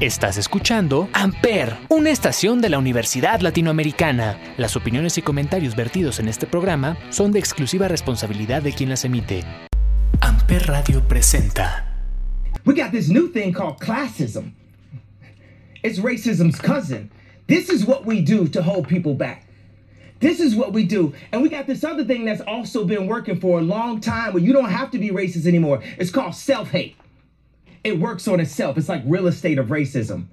Estás 0.00 0.38
escuchando 0.38 1.10
Amper, 1.12 1.76
una 1.90 2.08
estación 2.08 2.62
de 2.62 2.70
la 2.70 2.78
Universidad 2.78 3.42
Latinoamericana. 3.42 4.38
Las 4.56 4.74
opiniones 4.74 5.18
y 5.18 5.22
comentarios 5.22 5.76
vertidos 5.76 6.20
en 6.20 6.28
este 6.28 6.46
programa 6.46 6.96
son 7.10 7.32
de 7.32 7.38
exclusiva 7.38 7.86
responsabilidad 7.86 8.62
de 8.62 8.72
quien 8.72 8.88
las 8.88 9.04
emite. 9.04 9.44
Amper 10.22 10.66
Radio 10.68 11.06
presenta. 11.06 11.84
We 12.64 12.72
got 12.74 12.92
this 12.92 13.10
new 13.10 13.28
thing 13.28 13.52
called 13.52 13.78
classism. 13.78 14.54
It's 15.82 15.98
racism's 15.98 16.58
cousin. 16.58 17.10
This 17.46 17.68
is 17.68 17.86
what 17.86 18.06
we 18.06 18.22
do 18.22 18.48
to 18.48 18.62
hold 18.62 18.88
people 18.88 19.12
back. 19.12 19.44
This 20.20 20.40
is 20.40 20.54
what 20.54 20.72
we 20.72 20.86
do. 20.86 21.12
And 21.30 21.42
we 21.42 21.50
got 21.50 21.66
this 21.66 21.84
other 21.84 22.04
thing 22.04 22.24
that's 22.24 22.40
also 22.46 22.86
been 22.86 23.06
working 23.06 23.38
for 23.38 23.58
a 23.58 23.62
long 23.62 24.00
time 24.00 24.32
where 24.32 24.42
you 24.42 24.54
don't 24.54 24.70
have 24.70 24.90
to 24.92 24.98
be 24.98 25.10
racist 25.10 25.46
anymore. 25.46 25.82
It's 25.98 26.10
called 26.10 26.34
self 26.34 26.70
hate. 26.70 26.96
It 27.82 27.98
works 27.98 28.28
on 28.28 28.40
itself. 28.40 28.76
It's 28.76 28.88
like 28.88 29.02
real 29.06 29.26
estate 29.26 29.58
of 29.58 29.68
racism. 29.68 30.26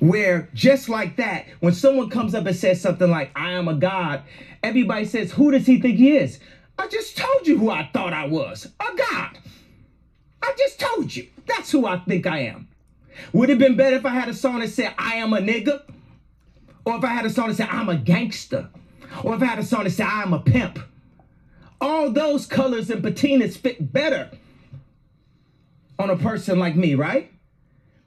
Where 0.00 0.48
just 0.54 0.88
like 0.88 1.16
that, 1.16 1.46
when 1.60 1.72
someone 1.72 2.10
comes 2.10 2.34
up 2.34 2.46
and 2.46 2.56
says 2.56 2.80
something 2.80 3.08
like, 3.08 3.30
I 3.36 3.52
am 3.52 3.68
a 3.68 3.74
God, 3.74 4.22
everybody 4.62 5.04
says, 5.04 5.32
Who 5.32 5.52
does 5.52 5.66
he 5.66 5.80
think 5.80 5.98
he 5.98 6.16
is? 6.16 6.40
I 6.78 6.88
just 6.88 7.16
told 7.16 7.46
you 7.46 7.58
who 7.58 7.70
I 7.70 7.88
thought 7.92 8.12
I 8.12 8.26
was 8.26 8.66
a 8.80 8.96
God. 8.96 9.38
I 10.42 10.54
just 10.58 10.80
told 10.80 11.14
you. 11.14 11.28
That's 11.46 11.70
who 11.70 11.86
I 11.86 11.98
think 11.98 12.26
I 12.26 12.40
am. 12.40 12.68
Would 13.32 13.48
it 13.48 13.52
have 13.52 13.58
been 13.60 13.76
better 13.76 13.96
if 13.96 14.04
I 14.04 14.10
had 14.10 14.28
a 14.28 14.34
song 14.34 14.60
that 14.60 14.68
said, 14.68 14.94
I 14.98 15.16
am 15.16 15.32
a 15.32 15.38
nigga? 15.38 15.82
Or 16.84 16.96
if 16.96 17.04
I 17.04 17.08
had 17.08 17.24
a 17.24 17.30
song 17.30 17.48
that 17.48 17.54
said, 17.54 17.68
I'm 17.70 17.88
a 17.88 17.96
gangster? 17.96 18.68
Or 19.22 19.36
if 19.36 19.42
I 19.42 19.46
had 19.46 19.58
a 19.58 19.64
song 19.64 19.84
that 19.84 19.90
said, 19.90 20.06
I'm 20.06 20.32
a 20.32 20.40
pimp? 20.40 20.80
All 21.80 22.10
those 22.10 22.46
colors 22.46 22.90
and 22.90 23.02
patinas 23.02 23.56
fit 23.56 23.92
better 23.92 24.30
on 25.98 26.10
a 26.10 26.16
person 26.16 26.58
like 26.58 26.76
me, 26.76 26.94
right? 26.94 27.30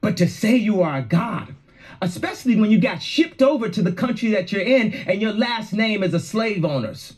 But 0.02 0.18
to 0.18 0.28
say 0.28 0.55
you 0.55 0.82
are 0.82 0.98
a 0.98 1.02
God, 1.02 1.55
especially 2.02 2.59
when 2.59 2.72
you 2.72 2.80
got 2.80 3.02
shipped 3.02 3.41
over 3.41 3.70
to 3.70 3.82
the 3.82 3.91
country 3.91 4.30
that 4.31 4.52
you're 4.52 4.62
in 4.62 4.94
and 4.94 5.22
your 5.22 5.34
last 5.34 5.73
name 5.73 6.03
is 6.03 6.14
a 6.14 6.20
slave 6.20 6.64
owner's. 6.64 7.14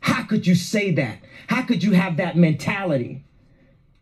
How 0.00 0.24
could 0.24 0.46
you 0.46 0.54
say 0.54 0.92
that? 0.92 1.18
How 1.46 1.62
could 1.62 1.82
you 1.82 1.92
have 1.92 2.16
that 2.16 2.36
mentality? 2.36 3.24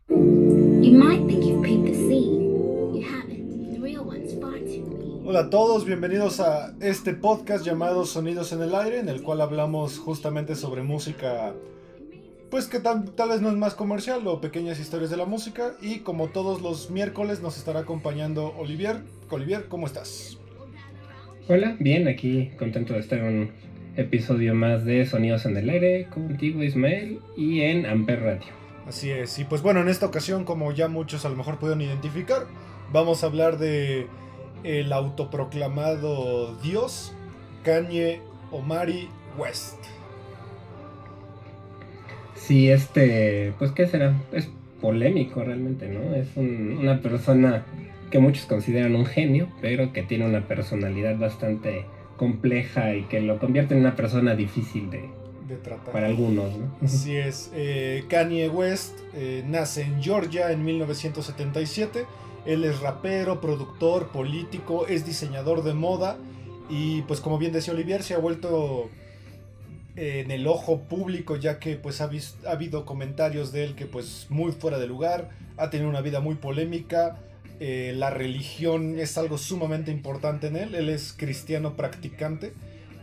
You 0.08 0.92
might 0.92 1.26
think 1.26 1.44
you've 1.44 1.62
peeped 1.62 1.86
the 1.86 1.94
scene. 1.94 2.94
You 2.94 3.02
haven't. 3.02 3.72
The 3.72 3.80
real 3.80 4.04
one's 4.04 4.32
far 4.40 4.58
too 4.58 4.84
mean. 4.86 5.24
Hola 5.26 5.40
a 5.40 5.50
todos, 5.50 5.84
bienvenidos 5.84 6.40
a 6.40 6.74
este 6.80 7.12
podcast 7.14 7.66
llamado 7.66 8.06
Sonidos 8.06 8.52
en 8.52 8.62
el 8.62 8.74
Aire, 8.74 9.00
en 9.00 9.08
el 9.08 9.22
cual 9.22 9.40
hablamos 9.40 9.98
justamente 9.98 10.54
sobre 10.54 10.82
música, 10.82 11.52
pues 12.50 12.66
que 12.66 12.80
tal, 12.80 13.10
tal 13.12 13.30
vez 13.30 13.40
no 13.40 13.50
es 13.50 13.56
más 13.56 13.74
comercial 13.74 14.26
o 14.26 14.40
pequeñas 14.40 14.80
historias 14.80 15.10
de 15.10 15.16
la 15.16 15.26
música. 15.26 15.72
Y 15.80 16.00
como 16.00 16.28
todos 16.28 16.62
los 16.62 16.90
miércoles 16.90 17.40
nos 17.40 17.56
estará 17.58 17.80
acompañando 17.80 18.54
Olivier. 18.56 19.02
Olivier, 19.30 19.66
¿cómo 19.68 19.86
estás? 19.86 20.38
Hola, 21.48 21.76
bien, 21.78 22.08
aquí 22.08 22.50
contento 22.58 22.94
de 22.94 23.00
estar 23.00 23.18
en 23.18 23.24
un 23.24 23.50
episodio 23.96 24.54
más 24.54 24.84
de 24.84 25.04
Sonidos 25.06 25.44
en 25.46 25.56
el 25.56 25.68
Aire 25.68 26.06
contigo 26.06 26.62
Ismael 26.62 27.20
y 27.36 27.62
en 27.62 27.86
Amper 27.86 28.20
Radio. 28.20 28.46
Así 28.86 29.10
es, 29.10 29.38
y 29.38 29.44
pues 29.44 29.60
bueno, 29.60 29.80
en 29.80 29.88
esta 29.88 30.06
ocasión, 30.06 30.44
como 30.44 30.72
ya 30.72 30.88
muchos 30.88 31.24
a 31.24 31.28
lo 31.28 31.36
mejor 31.36 31.58
pudieron 31.58 31.82
identificar, 31.82 32.46
vamos 32.92 33.22
a 33.22 33.26
hablar 33.26 33.58
de 33.58 34.06
el 34.64 34.92
autoproclamado 34.92 36.54
Dios, 36.62 37.12
Kanye 37.64 38.22
Omari 38.50 39.08
West. 39.36 39.97
Sí, 42.48 42.70
este, 42.70 43.52
pues 43.58 43.72
qué 43.72 43.86
será, 43.86 44.14
es 44.32 44.48
polémico 44.80 45.44
realmente, 45.44 45.86
¿no? 45.86 46.14
Es 46.14 46.28
un- 46.34 46.78
una 46.80 47.02
persona 47.02 47.66
que 48.10 48.18
muchos 48.20 48.46
consideran 48.46 48.94
un 48.96 49.04
genio, 49.04 49.48
pero 49.60 49.92
que 49.92 50.02
tiene 50.02 50.24
una 50.24 50.48
personalidad 50.48 51.18
bastante 51.18 51.84
compleja 52.16 52.94
y 52.94 53.02
que 53.02 53.20
lo 53.20 53.38
convierte 53.38 53.74
en 53.74 53.80
una 53.80 53.96
persona 53.96 54.34
difícil 54.34 54.88
de, 54.90 55.10
De 55.46 55.56
tratar. 55.62 55.92
para 55.92 56.06
algunos, 56.06 56.56
¿no? 56.56 56.70
Así 56.82 57.14
es, 57.16 57.50
eh, 57.54 58.04
Kanye 58.08 58.48
West 58.48 58.98
eh, 59.14 59.44
nace 59.46 59.82
en 59.82 60.02
Georgia 60.02 60.50
en 60.50 60.64
1977. 60.64 62.06
Él 62.46 62.64
es 62.64 62.80
rapero, 62.80 63.42
productor, 63.42 64.08
político, 64.08 64.86
es 64.86 65.04
diseñador 65.04 65.64
de 65.64 65.74
moda 65.74 66.16
y 66.70 67.02
pues 67.02 67.20
como 67.20 67.36
bien 67.36 67.52
decía 67.52 67.74
Olivier, 67.74 68.02
se 68.02 68.14
ha 68.14 68.18
vuelto 68.18 68.88
en 69.98 70.30
el 70.30 70.46
ojo 70.46 70.80
público 70.82 71.36
ya 71.36 71.58
que 71.58 71.76
pues 71.76 72.00
ha, 72.00 72.06
vis- 72.06 72.36
ha 72.46 72.52
habido 72.52 72.84
comentarios 72.84 73.50
de 73.52 73.64
él 73.64 73.74
que 73.74 73.86
pues 73.86 74.26
muy 74.28 74.52
fuera 74.52 74.78
de 74.78 74.86
lugar, 74.86 75.30
ha 75.56 75.70
tenido 75.70 75.88
una 75.90 76.00
vida 76.00 76.20
muy 76.20 76.36
polémica, 76.36 77.16
eh, 77.60 77.92
la 77.96 78.10
religión 78.10 78.98
es 78.98 79.18
algo 79.18 79.38
sumamente 79.38 79.90
importante 79.90 80.46
en 80.46 80.56
él, 80.56 80.74
él 80.76 80.88
es 80.88 81.12
cristiano 81.12 81.74
practicante. 81.74 82.52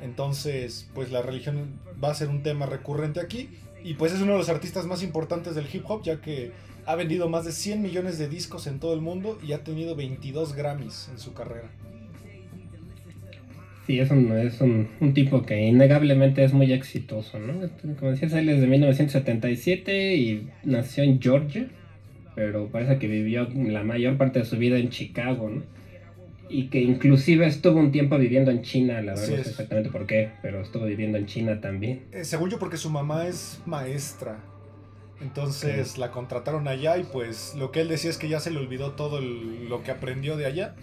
Entonces, 0.02 0.88
pues 0.94 1.12
la 1.12 1.22
religión 1.22 1.80
va 2.04 2.12
a 2.12 2.14
ser 2.16 2.30
un 2.30 2.44
tema 2.44 2.66
recurrente 2.66 3.20
aquí. 3.20 3.50
Y 3.84 3.96
pues 3.96 4.14
es 4.14 4.22
uno 4.22 4.34
de 4.34 4.38
los 4.40 4.50
artistas 4.50 4.86
más 4.86 5.04
importantes 5.04 5.56
del 5.56 5.68
hip 5.74 5.84
hop, 5.90 6.04
ya 6.04 6.22
que 6.22 6.52
ha 6.86 6.96
vendido 6.96 7.28
más 7.30 7.46
de 7.46 7.52
100 7.52 7.82
millones 7.82 8.18
de 8.18 8.28
discos 8.28 8.68
en 8.68 8.80
todo 8.80 8.94
el 8.94 9.02
mundo 9.02 9.38
y 9.44 9.54
ha 9.54 9.64
tenido 9.64 9.96
22 9.96 10.54
Grammys 10.54 11.10
en 11.12 11.20
su 11.20 11.34
carrera. 11.34 11.70
Sí, 13.86 14.00
es 14.00 14.10
un, 14.10 14.32
es 14.38 14.62
un, 14.62 14.88
un 15.00 15.14
tipo 15.14 15.44
que 15.44 15.62
innegablemente 15.62 16.44
es 16.44 16.54
muy 16.54 16.74
exitoso, 16.74 17.38
¿no? 17.40 17.54
Como 18.00 18.12
decías, 18.12 18.34
él 18.34 18.50
es 18.50 18.60
de 18.62 18.68
1977 18.68 20.16
y 20.16 20.48
nació 20.64 21.04
en 21.04 21.22
Georgia, 21.22 21.68
pero 22.36 22.68
parece 22.68 22.98
que 22.98 23.08
vivió 23.08 23.48
la 23.54 23.84
mayor 23.84 24.18
parte 24.18 24.40
de 24.40 24.46
su 24.46 24.58
vida 24.58 24.78
en 24.78 24.90
Chicago, 24.90 25.50
¿no? 25.50 25.64
Y 26.50 26.68
que 26.68 26.82
inclusive 26.82 27.46
estuvo 27.48 27.80
un 27.80 27.92
tiempo 27.92 28.18
viviendo 28.18 28.52
en 28.52 28.62
China, 28.62 29.02
la 29.02 29.14
verdad 29.14 29.28
no 29.30 29.44
sé 29.44 29.50
exactamente 29.50 29.90
por 29.90 30.06
qué, 30.08 30.30
pero 30.42 30.62
estuvo 30.62 30.86
viviendo 30.86 31.18
en 31.18 31.26
China 31.26 31.60
también. 31.62 32.02
Eh, 32.12 32.24
según 32.24 32.50
yo, 32.50 32.60
porque 32.60 32.78
su 32.78 32.90
mamá 32.90 33.28
es 33.28 33.62
maestra. 33.66 34.40
Entonces 35.22 35.98
la 35.98 36.12
contrataron 36.12 36.68
allá 36.68 36.98
y 36.98 37.04
pues 37.04 37.56
lo 37.58 37.72
que 37.72 37.82
él 37.82 37.88
decía 37.88 38.10
es 38.10 38.18
que 38.18 38.30
ya 38.30 38.40
se 38.40 38.52
le 38.52 38.60
olvidó 38.60 38.92
todo 38.92 39.20
el- 39.20 39.70
lo 39.70 39.82
que 39.84 39.92
aprendió 39.92 40.36
de 40.38 40.46
allá. 40.46 40.76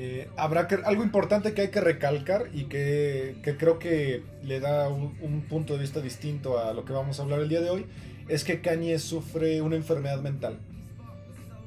Eh, 0.00 0.28
habrá 0.36 0.68
que, 0.68 0.76
algo 0.84 1.02
importante 1.02 1.54
que 1.54 1.62
hay 1.62 1.68
que 1.70 1.80
recalcar 1.80 2.44
y 2.54 2.64
que, 2.66 3.34
que 3.42 3.56
creo 3.56 3.80
que 3.80 4.22
le 4.44 4.60
da 4.60 4.88
un, 4.88 5.16
un 5.20 5.40
punto 5.42 5.72
de 5.74 5.80
vista 5.80 6.00
distinto 6.00 6.60
a 6.60 6.72
lo 6.72 6.84
que 6.84 6.92
vamos 6.92 7.18
a 7.18 7.24
hablar 7.24 7.40
el 7.40 7.48
día 7.48 7.60
de 7.60 7.70
hoy, 7.70 7.84
es 8.28 8.44
que 8.44 8.60
Kanye 8.60 9.00
sufre 9.00 9.60
una 9.60 9.74
enfermedad 9.74 10.20
mental. 10.22 10.58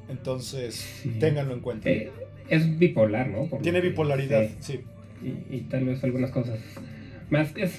Entonces, 0.08 0.74
Sí. 1.02 1.10
ténganlo 1.20 1.52
en 1.54 1.60
cuenta. 1.60 1.90
Eh, 1.90 2.10
es 2.48 2.78
bipolar, 2.78 3.28
¿no? 3.28 3.46
Por 3.46 3.60
Tiene 3.60 3.80
bipolaridad, 3.82 4.48
sí. 4.60 4.80
y, 5.22 5.54
y 5.56 5.60
tal 5.70 5.84
vez 5.84 6.02
algunas 6.02 6.30
cosas 6.30 6.58
más. 7.30 7.54
Es 7.56 7.76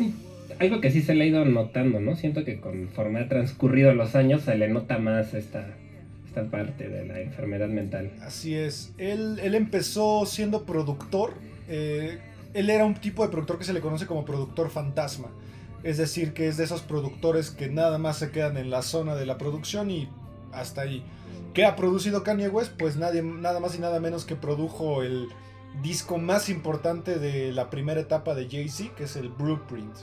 algo 0.59 0.81
que 0.81 0.91
sí 0.91 1.01
se 1.01 1.15
le 1.15 1.23
ha 1.23 1.27
ido 1.27 1.45
notando, 1.45 1.99
¿no? 1.99 2.15
Siento 2.15 2.43
que 2.45 2.59
conforme 2.59 3.19
ha 3.19 3.27
transcurrido 3.27 3.93
los 3.93 4.15
años 4.15 4.43
se 4.43 4.55
le 4.55 4.67
nota 4.69 4.99
más 4.99 5.33
esta, 5.33 5.67
esta 6.33 6.49
parte 6.49 6.89
de 6.89 7.05
la 7.05 7.19
enfermedad 7.19 7.67
mental. 7.67 8.11
Así 8.21 8.55
es. 8.55 8.91
Él, 8.97 9.39
él 9.43 9.53
empezó 9.53 10.25
siendo 10.25 10.65
productor. 10.65 11.35
eh, 11.67 12.19
él 12.53 12.69
era 12.69 12.85
un 12.85 12.93
tipo 12.93 13.23
de 13.23 13.29
productor 13.29 13.57
que 13.57 13.63
se 13.63 13.73
le 13.73 13.81
conoce 13.81 14.05
como 14.05 14.25
productor 14.25 14.69
fantasma. 14.69 15.29
Es 15.83 15.97
decir, 15.97 16.33
que 16.33 16.47
es 16.47 16.57
de 16.57 16.63
esos 16.63 16.81
productores 16.81 17.49
que 17.49 17.67
nada 17.67 17.97
más 17.97 18.17
se 18.17 18.29
quedan 18.31 18.57
en 18.57 18.69
la 18.69 18.83
zona 18.83 19.15
de 19.15 19.25
la 19.25 19.37
producción 19.37 19.89
y 19.89 20.07
hasta 20.51 20.81
ahí. 20.81 21.03
¿Qué 21.53 21.65
ha 21.65 21.75
producido 21.75 22.23
Kanye 22.23 22.49
West? 22.49 22.73
Pues 22.77 22.95
nadie, 22.95 23.23
nada 23.23 23.59
más 23.59 23.75
y 23.75 23.79
nada 23.79 23.99
menos 23.99 24.25
que 24.25 24.35
produjo 24.35 25.01
el 25.01 25.27
disco 25.81 26.19
más 26.19 26.49
importante 26.49 27.17
de 27.17 27.51
la 27.51 27.69
primera 27.71 28.01
etapa 28.01 28.35
de 28.35 28.47
Jay-Z, 28.47 28.95
que 28.95 29.05
es 29.05 29.15
el 29.15 29.29
Blueprint. 29.29 29.95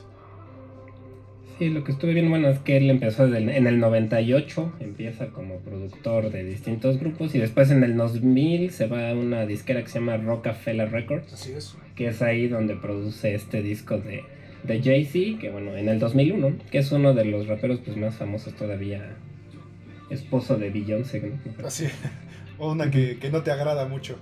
Sí, 1.60 1.68
lo 1.68 1.84
que 1.84 1.92
estuve 1.92 2.14
viendo, 2.14 2.30
bueno, 2.30 2.48
es 2.48 2.58
que 2.60 2.78
él 2.78 2.88
empezó 2.88 3.28
desde 3.28 3.54
en 3.56 3.66
el 3.66 3.78
98, 3.80 4.72
empieza 4.80 5.26
como 5.26 5.58
productor 5.58 6.30
de 6.30 6.42
distintos 6.42 6.98
grupos 6.98 7.34
y 7.34 7.38
después 7.38 7.70
en 7.70 7.84
el 7.84 7.96
2000 7.98 8.70
se 8.70 8.86
va 8.86 9.10
a 9.10 9.14
una 9.14 9.44
disquera 9.44 9.82
que 9.82 9.88
se 9.88 9.98
llama 10.00 10.16
Rockefeller 10.16 10.90
Records. 10.90 11.32
Así 11.34 11.52
es. 11.52 11.76
que 11.94 12.08
es 12.08 12.22
ahí 12.22 12.48
donde 12.48 12.76
produce 12.76 13.34
este 13.34 13.60
disco 13.60 13.98
de, 13.98 14.22
de 14.62 14.82
Jay-Z, 14.82 15.38
que 15.38 15.50
bueno, 15.50 15.76
en 15.76 15.90
el 15.90 15.98
2001, 15.98 16.54
que 16.70 16.78
es 16.78 16.90
uno 16.92 17.12
de 17.12 17.26
los 17.26 17.46
raperos 17.46 17.80
pues, 17.84 17.94
más 17.98 18.14
famosos 18.16 18.54
todavía, 18.54 19.16
esposo 20.08 20.56
de 20.56 20.70
Beyoncé. 20.70 21.20
¿no? 21.20 21.66
Así. 21.66 21.88
O 22.58 22.72
una 22.72 22.90
que, 22.90 23.18
que 23.18 23.30
no 23.30 23.42
te 23.42 23.50
agrada 23.50 23.86
mucho. 23.86 24.16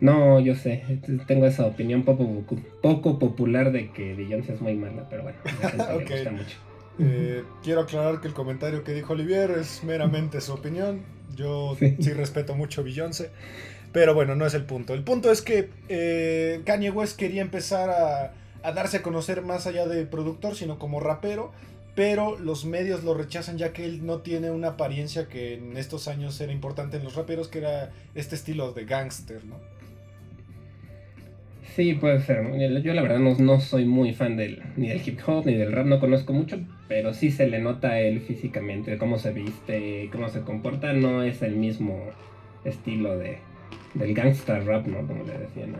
No, 0.00 0.38
yo 0.38 0.54
sé, 0.54 0.84
tengo 1.26 1.46
esa 1.46 1.66
opinión 1.66 2.04
poco, 2.04 2.44
poco 2.80 3.18
popular 3.18 3.72
de 3.72 3.90
que 3.90 4.14
Beyoncé 4.14 4.52
es 4.54 4.60
muy 4.60 4.74
mala, 4.74 5.08
pero 5.10 5.24
bueno, 5.24 5.38
a 5.44 5.62
la 5.64 5.70
gente 5.70 5.84
Ok. 5.92 6.08
le 6.10 6.14
gusta 6.14 6.30
mucho. 6.30 6.56
Eh, 6.98 7.44
quiero 7.62 7.82
aclarar 7.82 8.20
que 8.20 8.28
el 8.28 8.34
comentario 8.34 8.82
que 8.84 8.92
dijo 8.92 9.12
Olivier 9.12 9.50
es 9.52 9.82
meramente 9.84 10.40
su 10.40 10.52
opinión. 10.52 11.02
Yo 11.36 11.76
sí, 11.78 11.96
Sí. 12.00 12.12
respeto 12.12 12.54
mucho 12.54 12.80
a 12.80 12.84
Beyoncé. 12.84 13.30
Pero 13.92 14.14
bueno, 14.14 14.34
no 14.34 14.44
es 14.46 14.54
el 14.54 14.64
punto. 14.64 14.94
El 14.94 15.02
punto 15.04 15.30
es 15.30 15.40
que 15.42 15.70
eh, 15.88 16.60
Kanye 16.66 16.90
West 16.90 17.16
quería 17.18 17.42
empezar 17.42 17.88
a, 17.90 18.32
a 18.62 18.72
darse 18.72 18.98
a 18.98 19.02
conocer 19.02 19.42
más 19.42 19.66
allá 19.66 19.86
de 19.86 20.04
productor, 20.06 20.56
sino 20.56 20.78
como 20.78 21.00
rapero. 21.00 21.52
pero 21.94 22.38
los 22.38 22.64
medios 22.64 23.02
lo 23.02 23.14
rechazan 23.14 23.58
ya 23.58 23.72
que 23.72 23.84
él 23.84 24.06
no 24.06 24.18
tiene 24.18 24.52
una 24.52 24.68
apariencia 24.68 25.26
que 25.26 25.54
en 25.54 25.76
estos 25.76 26.06
años 26.06 26.40
era 26.40 26.52
importante 26.52 26.96
en 26.96 27.02
los 27.02 27.16
raperos, 27.16 27.48
que 27.48 27.58
era 27.58 27.90
este 28.14 28.36
estilo 28.36 28.70
de 28.72 28.84
gangster, 28.84 29.44
¿no? 29.44 29.56
Sí, 31.78 31.94
puede 31.94 32.20
ser. 32.20 32.44
Yo 32.82 32.92
la 32.92 33.02
verdad 33.02 33.20
no, 33.20 33.36
no 33.38 33.60
soy 33.60 33.84
muy 33.84 34.12
fan 34.12 34.36
del, 34.36 34.60
ni 34.74 34.88
del 34.88 35.00
hip 35.06 35.20
hop 35.24 35.46
ni 35.46 35.54
del 35.54 35.70
rap, 35.70 35.86
no 35.86 36.00
conozco 36.00 36.32
mucho, 36.32 36.58
pero 36.88 37.14
sí 37.14 37.30
se 37.30 37.46
le 37.46 37.60
nota 37.60 37.90
a 37.90 38.00
él 38.00 38.20
físicamente, 38.20 38.98
cómo 38.98 39.16
se 39.16 39.30
viste, 39.30 40.10
cómo 40.10 40.28
se 40.28 40.40
comporta, 40.40 40.92
no 40.92 41.22
es 41.22 41.40
el 41.40 41.54
mismo 41.54 42.02
estilo 42.64 43.16
de, 43.16 43.38
del 43.94 44.12
gangster 44.12 44.66
rap, 44.66 44.88
¿no? 44.88 45.06
Como 45.06 45.22
le 45.22 45.38
decían. 45.38 45.76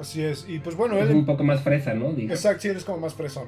Así 0.00 0.20
es, 0.20 0.46
y 0.48 0.58
pues 0.58 0.74
bueno, 0.74 0.98
Es 0.98 1.10
él... 1.10 1.14
un 1.14 1.24
poco 1.24 1.44
más 1.44 1.60
fresa, 1.62 1.94
¿no? 1.94 2.12
Digo. 2.12 2.32
Exacto, 2.32 2.62
sí, 2.62 2.68
él 2.70 2.78
es 2.78 2.84
como 2.84 2.98
más 2.98 3.14
fresón. 3.14 3.46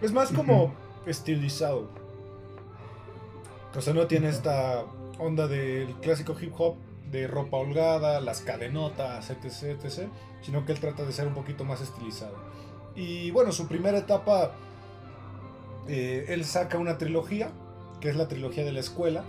Es 0.00 0.12
más 0.12 0.30
como 0.30 0.72
estilizado. 1.04 1.90
O 3.74 3.80
sea, 3.80 3.92
no 3.92 4.06
tiene 4.06 4.28
esta 4.28 4.84
onda 5.18 5.48
del 5.48 5.88
clásico 6.00 6.36
hip 6.40 6.52
hop 6.56 6.76
de 7.10 7.26
ropa 7.26 7.56
holgada, 7.56 8.20
las 8.20 8.40
cadenotas, 8.40 9.30
etc, 9.30 9.82
etc. 9.82 10.08
Sino 10.42 10.64
que 10.64 10.72
él 10.72 10.80
trata 10.80 11.04
de 11.04 11.12
ser 11.12 11.26
un 11.26 11.34
poquito 11.34 11.64
más 11.64 11.80
estilizado. 11.80 12.34
Y 12.94 13.30
bueno, 13.30 13.52
su 13.52 13.68
primera 13.68 13.98
etapa, 13.98 14.52
eh, 15.88 16.26
él 16.28 16.44
saca 16.44 16.78
una 16.78 16.98
trilogía, 16.98 17.50
que 18.00 18.10
es 18.10 18.16
la 18.16 18.28
trilogía 18.28 18.64
de 18.64 18.72
la 18.72 18.80
escuela, 18.80 19.24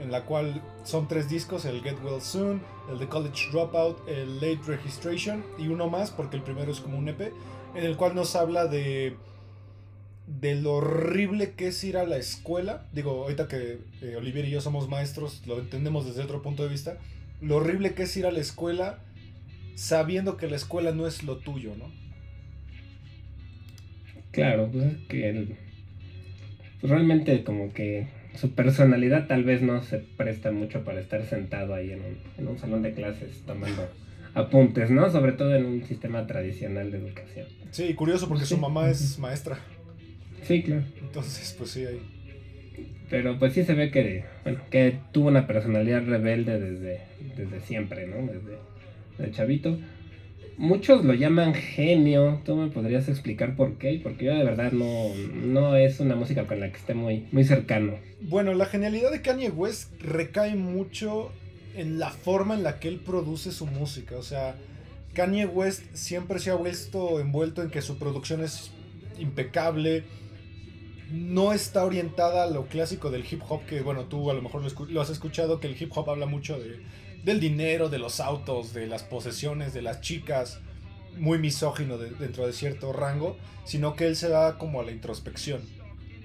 en 0.00 0.12
la 0.12 0.24
cual 0.24 0.62
son 0.84 1.08
tres 1.08 1.28
discos, 1.28 1.64
el 1.64 1.82
Get 1.82 1.98
Well 2.04 2.20
Soon, 2.20 2.62
el 2.90 2.98
The 2.98 3.08
College 3.08 3.50
Dropout, 3.50 4.08
el 4.08 4.36
Late 4.36 4.60
Registration 4.66 5.44
y 5.58 5.68
uno 5.68 5.88
más, 5.88 6.10
porque 6.10 6.36
el 6.36 6.42
primero 6.42 6.70
es 6.72 6.80
como 6.80 6.98
un 6.98 7.08
EP, 7.08 7.32
en 7.74 7.84
el 7.84 7.96
cual 7.96 8.14
nos 8.14 8.36
habla 8.36 8.66
de 8.66 9.16
de 10.28 10.54
lo 10.54 10.74
horrible 10.74 11.52
que 11.52 11.68
es 11.68 11.82
ir 11.84 11.96
a 11.96 12.06
la 12.06 12.18
escuela. 12.18 12.86
Digo, 12.92 13.22
ahorita 13.22 13.48
que 13.48 13.78
eh, 14.02 14.16
Olivier 14.16 14.44
y 14.44 14.50
yo 14.50 14.60
somos 14.60 14.88
maestros, 14.88 15.42
lo 15.46 15.58
entendemos 15.58 16.06
desde 16.06 16.22
otro 16.22 16.42
punto 16.42 16.62
de 16.62 16.68
vista. 16.68 16.98
Lo 17.40 17.56
horrible 17.56 17.94
que 17.94 18.02
es 18.02 18.16
ir 18.16 18.26
a 18.26 18.32
la 18.32 18.40
escuela 18.40 18.98
sabiendo 19.74 20.36
que 20.36 20.48
la 20.48 20.56
escuela 20.56 20.92
no 20.92 21.06
es 21.06 21.22
lo 21.22 21.38
tuyo, 21.38 21.74
¿no? 21.76 21.90
Claro, 24.32 24.68
pues 24.70 24.84
es 24.84 24.98
que 25.08 25.30
él, 25.30 25.56
pues 26.80 26.90
realmente 26.90 27.42
como 27.44 27.72
que 27.72 28.08
su 28.34 28.52
personalidad 28.52 29.26
tal 29.26 29.44
vez 29.44 29.62
no 29.62 29.82
se 29.82 29.98
presta 29.98 30.50
mucho 30.50 30.84
para 30.84 31.00
estar 31.00 31.24
sentado 31.24 31.74
ahí 31.74 31.92
en 31.92 32.00
un, 32.00 32.18
en 32.36 32.48
un 32.48 32.58
salón 32.58 32.82
de 32.82 32.92
clases 32.92 33.42
tomando 33.46 33.88
apuntes, 34.34 34.90
¿no? 34.90 35.10
Sobre 35.10 35.32
todo 35.32 35.54
en 35.54 35.64
un 35.64 35.84
sistema 35.84 36.26
tradicional 36.26 36.90
de 36.90 36.98
educación. 36.98 37.46
Sí, 37.70 37.94
curioso 37.94 38.28
porque 38.28 38.44
su 38.44 38.58
mamá 38.58 38.90
es 38.90 39.18
maestra. 39.18 39.58
Sí, 40.48 40.62
claro. 40.62 40.82
Entonces, 40.98 41.54
pues 41.58 41.70
sí, 41.70 41.84
ahí. 41.84 42.00
Pero 43.10 43.38
pues 43.38 43.52
sí 43.52 43.64
se 43.64 43.74
ve 43.74 43.90
que, 43.90 44.24
bueno, 44.44 44.60
que 44.70 44.98
tuvo 45.12 45.28
una 45.28 45.46
personalidad 45.46 46.06
rebelde 46.06 46.58
desde, 46.58 47.02
desde 47.36 47.60
siempre, 47.60 48.06
¿no? 48.06 48.16
Desde, 48.26 48.56
desde 49.18 49.32
chavito. 49.32 49.78
Muchos 50.56 51.04
lo 51.04 51.12
llaman 51.12 51.52
genio. 51.52 52.40
¿Tú 52.46 52.56
me 52.56 52.68
podrías 52.70 53.08
explicar 53.10 53.56
por 53.56 53.76
qué? 53.76 54.00
Porque 54.02 54.24
yo 54.24 54.34
de 54.34 54.42
verdad 54.42 54.72
no, 54.72 55.14
no 55.14 55.76
es 55.76 56.00
una 56.00 56.16
música 56.16 56.46
con 56.46 56.60
la 56.60 56.70
que 56.70 56.78
esté 56.78 56.94
muy, 56.94 57.26
muy 57.30 57.44
cercano. 57.44 57.96
Bueno, 58.22 58.54
la 58.54 58.64
genialidad 58.64 59.12
de 59.12 59.20
Kanye 59.20 59.50
West 59.50 60.00
recae 60.00 60.56
mucho 60.56 61.30
en 61.76 61.98
la 61.98 62.10
forma 62.10 62.54
en 62.54 62.62
la 62.62 62.80
que 62.80 62.88
él 62.88 63.00
produce 63.00 63.52
su 63.52 63.66
música. 63.66 64.16
O 64.16 64.22
sea, 64.22 64.56
Kanye 65.12 65.44
West 65.44 65.84
siempre 65.92 66.38
se 66.38 66.50
ha 66.50 66.56
visto 66.56 67.20
envuelto 67.20 67.62
en 67.62 67.68
que 67.68 67.82
su 67.82 67.98
producción 67.98 68.42
es 68.42 68.70
impecable. 69.18 70.04
No 71.10 71.52
está 71.52 71.84
orientada 71.84 72.44
a 72.44 72.46
lo 72.50 72.66
clásico 72.66 73.10
del 73.10 73.24
hip 73.30 73.40
hop, 73.48 73.64
que 73.66 73.80
bueno, 73.80 74.04
tú 74.04 74.30
a 74.30 74.34
lo 74.34 74.42
mejor 74.42 74.62
lo, 74.62 74.86
lo 74.86 75.00
has 75.00 75.10
escuchado, 75.10 75.58
que 75.60 75.66
el 75.66 75.80
hip 75.80 75.90
hop 75.96 76.10
habla 76.10 76.26
mucho 76.26 76.58
de, 76.58 76.80
del 77.24 77.40
dinero, 77.40 77.88
de 77.88 77.98
los 77.98 78.20
autos, 78.20 78.74
de 78.74 78.86
las 78.86 79.02
posesiones, 79.04 79.72
de 79.72 79.82
las 79.82 80.00
chicas, 80.02 80.60
muy 81.16 81.38
misógino 81.38 81.96
de- 81.98 82.10
dentro 82.10 82.46
de 82.46 82.52
cierto 82.52 82.92
rango, 82.92 83.36
sino 83.64 83.94
que 83.96 84.06
él 84.06 84.16
se 84.16 84.28
va 84.28 84.58
como 84.58 84.80
a 84.80 84.84
la 84.84 84.92
introspección. 84.92 85.62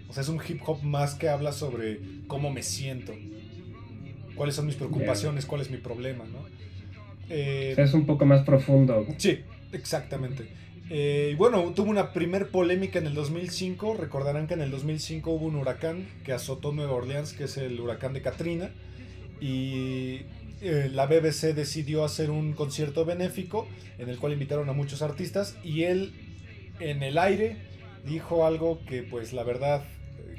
O 0.09 0.13
sea, 0.13 0.21
es 0.21 0.29
un 0.29 0.39
hip 0.47 0.61
hop 0.65 0.83
más 0.83 1.15
que 1.15 1.29
habla 1.29 1.53
sobre 1.53 1.99
cómo 2.27 2.51
me 2.51 2.61
siento, 2.61 3.13
cuáles 4.35 4.55
son 4.55 4.65
mis 4.65 4.75
preocupaciones, 4.75 5.45
cuál 5.45 5.61
es 5.61 5.71
mi 5.71 5.77
problema, 5.77 6.25
¿no? 6.25 6.39
Eh, 7.29 7.73
es 7.77 7.93
un 7.93 8.05
poco 8.05 8.25
más 8.25 8.43
profundo. 8.43 9.07
Sí, 9.17 9.39
exactamente. 9.71 10.47
Eh, 10.95 11.33
bueno, 11.39 11.73
tuvo 11.73 11.89
una 11.89 12.13
primer 12.13 12.49
polémica 12.49 12.99
en 12.99 13.07
el 13.07 13.15
2005. 13.15 13.95
Recordarán 13.95 14.45
que 14.45 14.53
en 14.53 14.61
el 14.61 14.69
2005 14.69 15.31
hubo 15.31 15.47
un 15.47 15.55
huracán 15.55 16.07
que 16.23 16.33
azotó 16.33 16.71
Nueva 16.71 16.93
Orleans, 16.93 17.33
que 17.33 17.45
es 17.45 17.57
el 17.57 17.79
huracán 17.79 18.13
de 18.13 18.21
Katrina. 18.21 18.69
Y 19.41 20.21
eh, 20.61 20.91
la 20.93 21.07
BBC 21.07 21.55
decidió 21.55 22.05
hacer 22.05 22.29
un 22.29 22.53
concierto 22.53 23.05
benéfico 23.05 23.67
en 23.97 24.07
el 24.07 24.19
cual 24.19 24.33
invitaron 24.33 24.69
a 24.69 24.73
muchos 24.73 25.01
artistas. 25.01 25.57
Y 25.63 25.85
él, 25.85 26.13
en 26.79 27.01
el 27.01 27.17
aire, 27.17 27.57
dijo 28.05 28.45
algo 28.45 28.79
que, 28.85 29.01
pues, 29.01 29.33
la 29.33 29.41
verdad, 29.41 29.83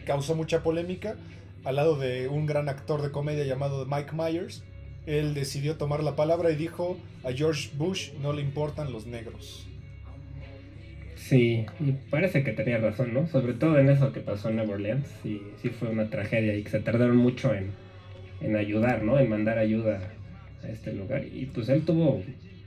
causó 0.06 0.36
mucha 0.36 0.62
polémica. 0.62 1.16
Al 1.64 1.74
lado 1.74 1.96
de 1.96 2.28
un 2.28 2.46
gran 2.46 2.68
actor 2.68 3.02
de 3.02 3.10
comedia 3.10 3.42
llamado 3.42 3.86
Mike 3.86 4.12
Myers. 4.12 4.62
Él 5.06 5.34
decidió 5.34 5.78
tomar 5.78 6.04
la 6.04 6.14
palabra 6.14 6.52
y 6.52 6.54
dijo 6.54 6.96
a 7.24 7.32
George 7.32 7.70
Bush 7.74 8.12
no 8.20 8.32
le 8.32 8.40
importan 8.40 8.92
los 8.92 9.04
negros. 9.04 9.66
Sí, 11.28 11.64
y 11.80 11.92
parece 12.10 12.42
que 12.44 12.52
tenía 12.52 12.78
razón, 12.78 13.14
¿no? 13.14 13.26
Sobre 13.26 13.54
todo 13.54 13.78
en 13.78 13.88
eso 13.88 14.12
que 14.12 14.20
pasó 14.20 14.50
en 14.50 14.56
Nueva 14.56 14.74
Orleans. 14.74 15.06
Sí, 15.22 15.40
sí 15.62 15.70
fue 15.70 15.88
una 15.88 16.10
tragedia 16.10 16.54
y 16.54 16.62
que 16.62 16.70
se 16.70 16.80
tardaron 16.80 17.16
mucho 17.16 17.54
en, 17.54 17.70
en 18.42 18.56
ayudar, 18.56 19.02
¿no? 19.02 19.18
En 19.18 19.30
mandar 19.30 19.58
ayuda 19.58 20.00
a 20.62 20.68
este 20.68 20.92
lugar. 20.92 21.24
Y 21.24 21.46
pues 21.46 21.68
él 21.70 21.82
tuvo, 21.82 22.22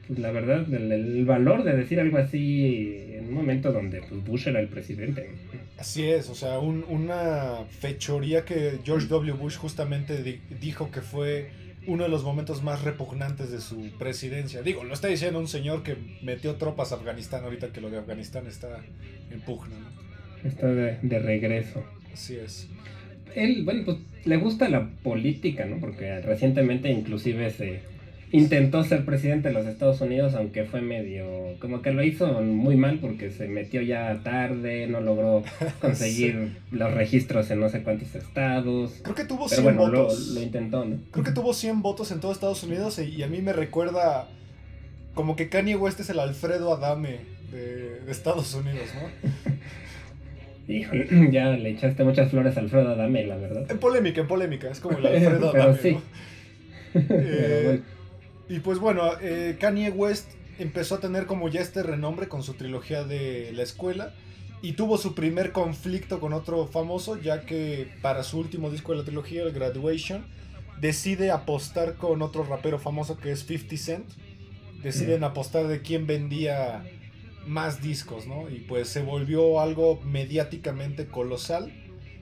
pues 0.08 0.18
la 0.20 0.32
verdad, 0.32 0.74
el, 0.74 1.24
valor 1.26 1.64
de 1.64 1.76
decir 1.78 2.00
algo 2.00 2.18
así 2.18 2.96
en 3.12 3.26
un 3.28 3.34
momento 3.36 3.72
donde 3.72 4.02
pues, 4.02 4.26
Bush 4.26 4.48
era 4.48 4.60
el 4.60 4.70
presidente. 4.70 5.30
Así 5.78 6.06
es, 6.10 6.28
o 6.30 6.36
sea, 6.36 6.58
un- 6.58 6.84
una 6.90 7.58
fechoría 7.70 8.44
que 8.44 8.80
George 8.84 9.06
W. 9.08 9.34
Bush 9.34 9.58
justamente 9.58 10.24
di- 10.24 10.40
dijo 10.60 10.90
que 10.90 11.02
fue 11.02 11.50
uno 11.88 12.04
de 12.04 12.10
los 12.10 12.24
momentos 12.24 12.62
más 12.64 12.84
repugnantes 12.84 13.50
de 13.50 13.60
su 13.60 13.92
presidencia. 13.98 14.62
Digo, 14.62 14.84
lo 14.84 14.94
está 14.94 15.08
diciendo 15.08 15.40
un 15.40 15.48
señor 15.48 15.84
que 15.84 15.96
metió 16.22 16.56
tropas 16.56 16.92
a 16.92 16.96
Afganistán 16.96 17.44
ahorita 17.44 17.70
que 17.70 17.82
lo 17.82 17.90
de 17.90 17.98
Afganistán 17.98 18.46
está 18.46 18.82
en 19.32 19.42
pugna, 19.42 19.76
¿no? 19.80 20.48
Está 20.48 20.68
de, 20.68 21.00
de 21.02 21.20
regreso. 21.20 21.84
Así 22.14 22.36
es. 22.36 22.68
Él, 23.36 23.64
bueno, 23.64 23.84
pues 23.86 23.98
le 24.26 24.38
gusta 24.38 24.70
la 24.70 24.90
política, 25.04 25.66
¿no? 25.66 25.80
Porque 25.80 26.22
recientemente 26.22 26.92
inclusive 26.92 27.50
se 27.50 27.82
intentó 28.32 28.84
ser 28.84 29.06
presidente 29.06 29.48
de 29.50 29.54
los 29.54 29.66
Estados 29.66 30.02
Unidos, 30.02 30.34
aunque 30.36 30.66
fue 30.66 30.82
medio, 30.82 31.26
como 31.60 31.82
que 31.82 31.92
lo 31.92 32.04
hizo 32.04 32.42
muy 32.42 32.76
mal 32.76 33.00
porque 33.00 33.32
se 33.32 33.48
metió 33.48 33.82
ya 33.82 34.20
tarde, 34.24 34.88
no 34.88 35.00
logró 35.00 35.44
conseguir 35.82 36.58
los 36.72 36.94
registros 36.94 37.50
en 37.52 37.60
no 37.62 37.70
sé 37.70 37.84
cuántos 37.84 38.14
estados. 38.16 39.00
Creo 39.02 39.16
que 39.16 39.24
tuvo 39.26 39.48
Pero 39.48 39.62
100 39.62 39.64
bueno, 39.64 39.88
lo, 39.88 40.04
votos. 40.04 40.28
lo 40.30 40.42
intentó, 40.42 40.84
¿no? 40.86 40.98
Creo 41.12 41.24
que 41.24 41.32
tuvo 41.32 41.54
100 41.54 41.82
votos 41.82 42.12
en 42.12 42.20
todo 42.20 42.32
Estados 42.32 42.64
Unidos 42.64 43.00
y, 43.00 43.24
a 43.24 43.28
mí 43.28 43.42
me 43.42 43.54
recuerda 43.54 44.28
como 45.14 45.36
que 45.36 45.50
Kanye 45.50 45.76
West 45.76 46.00
es 46.00 46.10
el 46.10 46.20
Alfredo 46.20 46.74
Adame 46.74 47.20
de, 47.52 48.02
de 48.02 48.12
Estados 48.12 48.54
Unidos, 48.54 48.90
¿no? 48.96 49.08
Híjole, 50.74 51.08
ya 51.32 51.52
le 51.52 51.70
echaste 51.70 52.04
muchas 52.04 52.30
flores 52.30 52.58
a 52.58 52.60
Alfredo 52.60 52.90
Adame, 52.90 53.26
la 53.26 53.38
verdad. 53.38 53.66
En 53.72 53.78
polémica, 53.80 54.20
en 54.22 54.28
polémica, 54.28 54.70
es 54.70 54.82
como 54.82 54.98
el 54.98 55.06
Alfredo 55.08 55.52
Pero 55.54 55.64
Adame, 55.64 55.80
sí. 55.82 55.92
¿no? 55.92 56.02
Pero 56.94 57.06
Eh, 57.10 57.62
bueno, 57.64 57.97
Y 58.50 58.60
pues 58.60 58.80
bueno, 58.80 59.12
eh, 59.22 59.58
Kanye 59.60 59.92
West 59.92 60.32
empezó 60.58 60.96
a 60.96 61.00
tener 61.00 61.26
como 61.26 61.50
ya 61.50 61.62
este 61.62 61.84
renombre 61.84 62.28
con 62.28 62.44
su 62.44 62.54
trilogía 62.54 63.04
de 63.04 63.52
la 63.54 63.64
escuela 63.64 64.14
y 64.62 64.74
tuvo 64.74 64.98
su 64.98 65.14
primer 65.14 65.52
conflicto 65.52 66.20
con 66.20 66.34
otro 66.34 66.66
famoso 66.68 67.22
ya 67.22 67.42
que 67.42 67.90
para 68.02 68.24
su 68.24 68.40
último 68.40 68.72
disco 68.72 68.94
de 68.94 69.00
la 69.00 69.04
trilogía, 69.04 69.44
el 69.44 69.52
Graduation, 69.52 70.26
decide 70.80 71.32
apostar 71.32 71.96
con 71.96 72.22
otro 72.22 72.44
rapero 72.44 72.80
famoso 72.80 73.18
que 73.18 73.32
es 73.32 73.46
50 73.46 73.78
Cent. 73.78 74.06
Deciden 74.82 75.24
apostar 75.24 75.68
de 75.68 75.82
quién 75.82 76.06
vendía 76.08 76.84
más 77.46 77.82
discos, 77.82 78.28
¿no? 78.28 78.50
Y 78.50 78.60
pues 78.60 78.88
se 78.88 79.02
volvió 79.02 79.60
algo 79.60 80.00
mediáticamente 80.02 81.08
colosal 81.08 81.74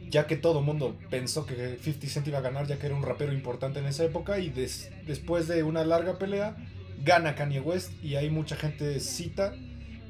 ya 0.10 0.28
que 0.28 0.36
todo 0.36 0.60
el 0.60 0.66
mundo 0.66 0.98
pensó 1.10 1.46
que 1.46 1.78
50 1.82 2.08
Cent 2.08 2.28
iba 2.28 2.38
a 2.38 2.42
ganar, 2.42 2.68
ya 2.68 2.78
que 2.78 2.86
era 2.86 2.96
un 2.96 3.04
rapero 3.04 3.34
importante 3.34 3.80
en 3.80 3.86
esa 3.86 4.04
época, 4.06 4.40
y 4.40 4.50
des- 4.50 4.92
después 5.08 5.48
de 5.48 5.64
una 5.64 5.84
larga 5.84 6.18
pelea, 6.20 6.56
gana 7.04 7.36
Kanye 7.36 7.60
West, 7.60 7.92
y 8.04 8.16
hay 8.16 8.30
mucha 8.30 8.56
gente 8.56 9.00
cita 9.00 9.54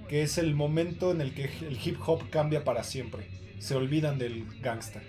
que 0.09 0.21
es 0.21 0.37
el 0.37 0.53
momento 0.53 1.11
en 1.11 1.21
el 1.21 1.33
que 1.33 1.45
el 1.67 1.77
hip 1.83 1.97
hop 2.05 2.29
cambia 2.29 2.63
para 2.63 2.83
siempre. 2.83 3.23
Se 3.59 3.73
olvidan 3.75 4.19
del 4.19 4.43
gangsta. 4.61 5.01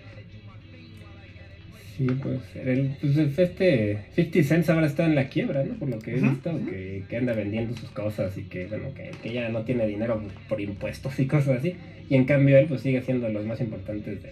sí, 1.97 2.07
pues, 2.21 2.39
el, 2.55 2.95
pues 3.01 3.17
este 3.39 4.05
50 4.15 4.43
Cent 4.43 4.69
ahora 4.69 4.87
está 4.87 5.05
en 5.05 5.15
la 5.15 5.29
quiebra, 5.29 5.63
¿no? 5.63 5.75
Por 5.75 5.89
lo 5.89 5.99
que 5.99 6.11
he 6.15 6.19
visto, 6.21 6.51
que, 6.69 7.03
que 7.09 7.17
anda 7.17 7.33
vendiendo 7.33 7.75
sus 7.75 7.89
cosas 7.89 8.37
y 8.37 8.43
que, 8.43 8.67
bueno, 8.67 8.93
que, 8.93 9.11
que 9.21 9.33
ya 9.33 9.49
no 9.49 9.63
tiene 9.63 9.85
dinero 9.87 10.21
por 10.47 10.61
impuestos 10.61 11.19
y 11.19 11.25
cosas 11.27 11.59
así. 11.59 11.75
Y 12.09 12.15
en 12.15 12.25
cambio 12.25 12.57
él, 12.57 12.67
pues, 12.67 12.81
sigue 12.81 13.01
siendo 13.01 13.27
de 13.27 13.33
los 13.33 13.45
más 13.45 13.59
importantes 13.61 14.21
de, 14.23 14.31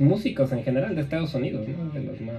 músicos 0.00 0.52
en 0.52 0.64
general 0.64 0.94
de 0.94 1.02
Estados 1.02 1.34
Unidos, 1.34 1.66
¿no? 1.68 1.90
De 1.90 2.02
los 2.02 2.20
más 2.20 2.36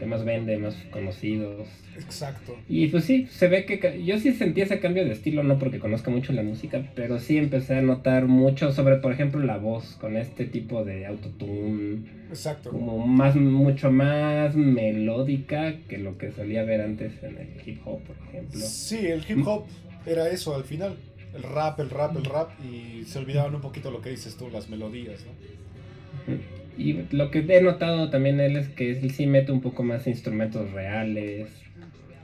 que 0.00 0.06
más 0.06 0.24
vende, 0.24 0.56
más 0.56 0.74
conocidos. 0.90 1.68
Exacto. 1.94 2.56
Y 2.68 2.88
pues 2.88 3.04
sí, 3.04 3.26
se 3.30 3.48
ve 3.48 3.66
que 3.66 4.02
yo 4.02 4.18
sí 4.18 4.32
sentí 4.32 4.62
ese 4.62 4.80
cambio 4.80 5.04
de 5.04 5.12
estilo, 5.12 5.42
no 5.42 5.58
porque 5.58 5.78
conozca 5.78 6.10
mucho 6.10 6.32
la 6.32 6.42
música, 6.42 6.90
pero 6.94 7.20
sí 7.20 7.36
empecé 7.36 7.76
a 7.76 7.82
notar 7.82 8.26
mucho 8.26 8.72
sobre, 8.72 8.96
por 8.96 9.12
ejemplo, 9.12 9.40
la 9.44 9.58
voz 9.58 9.96
con 10.00 10.16
este 10.16 10.46
tipo 10.46 10.84
de 10.84 11.04
autotune, 11.04 11.98
Exacto. 12.30 12.70
como 12.70 13.06
más, 13.06 13.36
mucho 13.36 13.92
más 13.92 14.56
melódica 14.56 15.74
que 15.86 15.98
lo 15.98 16.16
que 16.16 16.32
solía 16.32 16.64
ver 16.64 16.80
antes 16.80 17.22
en 17.22 17.36
el 17.36 17.48
hip 17.64 17.80
hop, 17.84 18.00
por 18.02 18.16
ejemplo. 18.28 18.58
Sí, 18.58 19.06
el 19.06 19.22
hip 19.28 19.46
hop 19.46 19.66
era 20.06 20.30
eso 20.30 20.54
al 20.56 20.64
final. 20.64 20.96
El 21.34 21.42
rap, 21.42 21.78
el 21.78 21.90
rap, 21.90 22.16
el 22.16 22.24
rap. 22.24 22.50
Y 22.64 23.04
se 23.04 23.18
olvidaban 23.18 23.54
un 23.54 23.60
poquito 23.60 23.90
lo 23.90 24.00
que 24.00 24.10
dices 24.10 24.36
tú, 24.36 24.48
las 24.50 24.70
melodías, 24.70 25.26
¿no? 25.26 26.59
Y 26.80 27.06
lo 27.14 27.30
que 27.30 27.44
he 27.46 27.60
notado 27.60 28.10
también 28.10 28.40
él 28.40 28.56
es 28.56 28.68
que 28.68 28.90
él 28.90 29.10
sí 29.10 29.26
mete 29.26 29.52
un 29.52 29.60
poco 29.60 29.82
más 29.82 30.06
instrumentos 30.06 30.72
reales, 30.72 31.48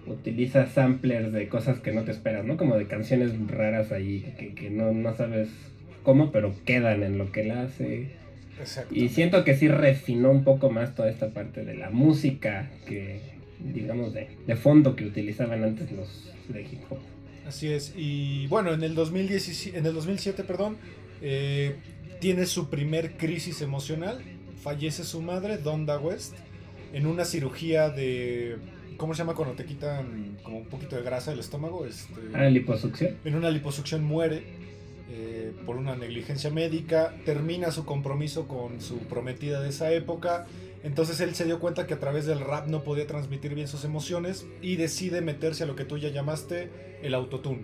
utiliza 0.07 0.67
samplers 0.67 1.33
de 1.33 1.49
cosas 1.49 1.81
que 1.81 1.93
no 1.93 2.05
te 2.05 2.13
esperas, 2.13 2.45
¿no? 2.45 2.57
Como 2.57 2.77
de 2.77 2.87
canciones 2.87 3.33
raras 3.49 3.93
ahí 3.93 4.35
que, 4.39 4.55
que 4.55 4.71
no, 4.71 4.93
no 4.93 5.15
sabes 5.15 5.49
cómo, 6.03 6.33
pero 6.33 6.55
quedan 6.65 7.03
en 7.03 7.19
lo 7.19 7.33
que 7.33 7.43
él 7.43 7.51
hace. 7.51 8.09
Y 8.91 9.09
siento 9.09 9.45
que 9.45 9.57
sí 9.57 9.69
refinó 9.69 10.31
un 10.31 10.43
poco 10.43 10.71
más 10.71 10.95
toda 10.95 11.11
esta 11.11 11.29
parte 11.31 11.65
de 11.65 11.75
la 11.75 11.91
música 11.91 12.71
que, 12.87 13.21
digamos, 13.61 14.15
de, 14.15 14.29
de 14.47 14.57
fondo 14.57 14.97
que 14.97 15.05
utilizaban 15.05 15.63
antes 15.63 15.93
los 15.93 16.33
de 16.49 16.63
hip 16.63 16.81
hop. 16.89 16.99
Así 17.47 17.73
es. 17.73 17.93
Y 17.97 18.47
bueno, 18.47 18.73
en 18.73 18.83
el, 18.83 18.95
2017, 18.95 19.79
en 19.79 19.87
el 19.87 19.95
2007, 19.95 20.43
perdón, 20.45 20.79
eh, 21.21 21.77
tiene 22.21 22.47
su 22.47 22.71
primer 22.71 23.17
crisis 23.17 23.61
emocional. 23.61 24.19
Fallece 24.67 25.05
su 25.05 25.23
madre, 25.23 25.59
Donda 25.59 25.97
West, 25.97 26.35
en 26.93 27.07
una 27.07 27.25
cirugía 27.25 27.89
de... 27.89 28.57
¿Cómo 28.97 29.15
se 29.15 29.19
llama 29.19 29.37
cuando 29.37 29.55
te 29.55 29.65
quitan 29.65 30.39
como 30.43 30.59
un 30.59 30.65
poquito 30.67 30.97
de 30.97 31.03
grasa 31.03 31.31
del 31.31 31.39
estómago? 31.39 31.87
Este, 31.87 32.13
Ah, 32.35 32.47
liposucción. 32.51 33.17
en 33.25 33.37
una 33.37 33.49
liposucción 33.51 34.03
muere 34.03 34.43
eh, 35.09 35.53
por 35.65 35.77
una 35.77 35.95
negligencia 35.95 36.51
médica, 36.51 37.15
termina 37.25 37.71
su 37.71 37.85
compromiso 37.85 38.49
con 38.49 38.81
su 38.81 38.99
prometida 38.99 39.61
de 39.61 39.69
esa 39.69 39.93
época, 39.93 40.47
entonces 40.83 41.21
él 41.21 41.37
se 41.37 41.45
dio 41.45 41.61
cuenta 41.61 41.87
que 41.87 41.95
a 41.95 42.01
través 42.01 42.27
del 42.27 42.41
rap 42.41 42.67
no 42.67 42.83
podía 42.83 43.07
transmitir 43.07 43.55
bien 43.55 43.69
sus 43.69 43.85
emociones 43.85 44.47
y 44.63 44.75
decide 44.75 45.21
meterse 45.21 45.63
a 45.63 45.67
lo 45.67 45.77
que 45.77 45.85
tú 45.85 45.97
ya 45.97 46.09
llamaste 46.09 46.99
el 47.03 47.15
autotune. 47.15 47.63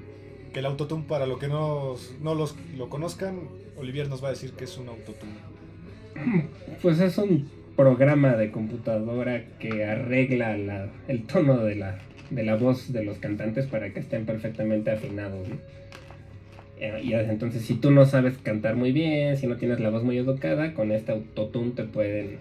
Que 0.53 0.61
el 0.61 0.67
autotune, 0.67 1.03
para 1.09 1.27
lo 1.27 1.41
que 1.41 1.49
no, 1.49 1.97
no 2.21 2.37
los, 2.37 2.55
lo 2.77 2.89
conozcan, 2.89 3.49
Olivier 3.77 4.09
nos 4.09 4.23
va 4.23 4.29
a 4.29 4.31
decir 4.31 4.53
que 4.53 4.65
es 4.65 4.79
un 4.79 4.89
autotune. 4.89 5.33
Pues 6.83 7.01
es 7.01 7.19
un 7.19 7.49
programa 7.77 8.37
de 8.37 8.51
computadora 8.51 9.45
que 9.59 9.85
arregla 9.85 10.57
la- 10.57 10.89
el 11.09 11.23
tono 11.25 11.59
de 11.65 11.77
la, 11.77 11.99
de 12.31 12.43
la 12.43 12.57
voz 12.57 12.93
de 12.93 13.05
los 13.05 13.19
cantantes 13.19 13.67
para 13.67 13.91
que 13.93 14.01
estén 14.01 14.27
perfectamente 14.27 14.91
afinados. 14.91 15.47
Eh, 16.81 17.01
Y 17.05 17.15
entonces 17.15 17.63
si 17.63 17.75
tú 17.75 17.91
no 17.91 18.05
sabes 18.07 18.39
cantar 18.39 18.77
muy 18.77 18.93
bien, 18.93 19.37
si 19.37 19.47
no 19.47 19.57
tienes 19.57 19.81
la 19.81 19.91
voz 19.91 20.03
muy 20.03 20.19
educada, 20.19 20.75
con 20.75 20.91
este 20.93 21.13
autotune 21.13 21.71
te 21.73 21.85
pueden 21.85 22.39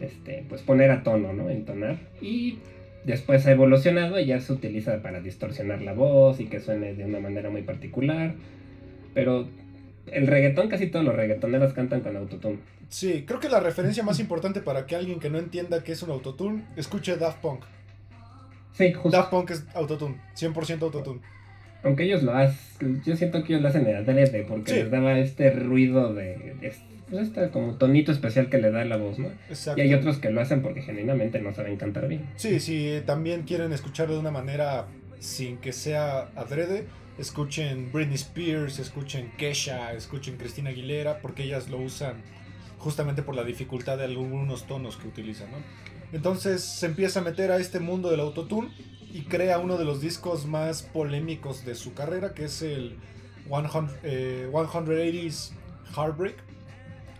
este, 0.00 0.44
pues 0.48 0.62
poner 0.62 0.90
a 0.90 1.02
tono, 1.02 1.32
¿no? 1.32 1.50
Entonar. 1.50 1.96
Y 2.22 2.58
después 3.04 3.46
ha 3.46 3.52
evolucionado 3.52 4.18
y 4.20 4.26
ya 4.26 4.40
se 4.40 4.52
utiliza 4.52 5.02
para 5.02 5.20
distorsionar 5.20 5.82
la 5.82 5.92
voz 5.94 6.40
y 6.40 6.44
que 6.46 6.60
suene 6.60 6.94
de 6.94 7.04
una 7.04 7.20
manera 7.20 7.50
muy 7.50 7.62
particular. 7.62 8.34
Pero 9.14 9.48
el 10.12 10.26
reggaetón, 10.26 10.68
casi 10.68 10.86
todos 10.88 11.04
los 11.04 11.14
reggaetoneros 11.14 11.72
cantan 11.72 12.00
con 12.00 12.16
autotune. 12.16 12.58
Sí, 12.88 13.24
creo 13.26 13.38
que 13.40 13.48
la 13.48 13.60
referencia 13.60 14.02
más 14.02 14.18
importante 14.20 14.60
para 14.60 14.86
que 14.86 14.96
alguien 14.96 15.20
que 15.20 15.30
no 15.30 15.38
entienda 15.38 15.82
qué 15.84 15.92
es 15.92 16.02
un 16.02 16.10
autotune, 16.10 16.64
escuche 16.76 17.16
Daft 17.16 17.38
Punk. 17.40 17.64
Sí, 18.72 18.92
justo. 18.92 19.10
Daft 19.16 19.30
Punk 19.30 19.50
es 19.50 19.64
autotune, 19.74 20.16
100% 20.36 20.82
autotune. 20.82 21.20
Aunque 21.82 22.04
ellos 22.04 22.22
lo 22.22 22.34
hacen, 22.34 23.02
yo 23.04 23.16
siento 23.16 23.42
que 23.42 23.52
ellos 23.54 23.62
lo 23.62 23.68
hacen 23.68 23.86
en 23.86 23.96
adrede 23.96 24.44
porque 24.48 24.72
Sí. 24.72 24.76
les 24.78 24.90
daba 24.90 25.18
este 25.18 25.50
ruido 25.50 26.12
de, 26.14 26.56
pues 27.08 27.22
este 27.28 27.50
como 27.50 27.74
tonito 27.76 28.12
especial 28.12 28.48
que 28.50 28.58
le 28.58 28.70
da 28.70 28.84
la 28.84 28.96
voz, 28.96 29.18
¿no? 29.18 29.28
Exacto. 29.48 29.80
Y 29.80 29.84
hay 29.84 29.94
otros 29.94 30.18
que 30.18 30.30
lo 30.30 30.40
hacen 30.40 30.62
porque 30.62 30.82
genuinamente 30.82 31.40
no 31.40 31.52
saben 31.52 31.76
cantar 31.76 32.06
bien. 32.06 32.26
Sí, 32.36 32.60
si 32.60 33.00
también 33.06 33.42
quieren 33.42 33.72
escucharlo 33.72 34.14
de 34.14 34.20
una 34.20 34.30
manera 34.30 34.86
sin 35.18 35.56
que 35.58 35.72
sea 35.72 36.28
adrede, 36.36 36.84
escuchen 37.20 37.92
Britney 37.92 38.14
Spears, 38.14 38.78
escuchen 38.78 39.30
Kesha, 39.36 39.92
escuchen 39.92 40.36
Cristina 40.36 40.70
Aguilera, 40.70 41.20
porque 41.20 41.44
ellas 41.44 41.68
lo 41.68 41.78
usan 41.78 42.22
justamente 42.78 43.22
por 43.22 43.34
la 43.34 43.44
dificultad 43.44 43.98
de 43.98 44.04
algunos 44.04 44.66
tonos 44.66 44.96
que 44.96 45.06
utilizan, 45.06 45.50
¿no? 45.50 45.58
Entonces 46.12 46.64
se 46.64 46.86
empieza 46.86 47.20
a 47.20 47.22
meter 47.22 47.52
a 47.52 47.58
este 47.58 47.78
mundo 47.78 48.10
del 48.10 48.20
autotune 48.20 48.70
y 49.12 49.22
crea 49.22 49.58
uno 49.58 49.76
de 49.76 49.84
los 49.84 50.00
discos 50.00 50.46
más 50.46 50.82
polémicos 50.82 51.64
de 51.64 51.74
su 51.74 51.92
carrera, 51.92 52.32
que 52.32 52.44
es 52.44 52.62
el 52.62 52.98
100, 53.48 53.90
eh, 54.02 54.48
180s 54.50 55.52
Heartbreak, 55.94 56.36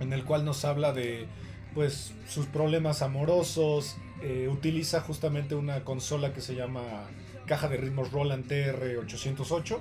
en 0.00 0.12
el 0.12 0.24
cual 0.24 0.44
nos 0.44 0.64
habla 0.64 0.92
de 0.92 1.26
pues 1.74 2.14
sus 2.26 2.46
problemas 2.46 3.02
amorosos, 3.02 3.96
eh, 4.22 4.48
utiliza 4.50 5.00
justamente 5.02 5.54
una 5.54 5.84
consola 5.84 6.32
que 6.32 6.40
se 6.40 6.54
llama 6.54 7.06
caja 7.50 7.66
de 7.66 7.78
ritmos 7.78 8.12
Roland 8.12 8.46
TR-808 8.46 9.80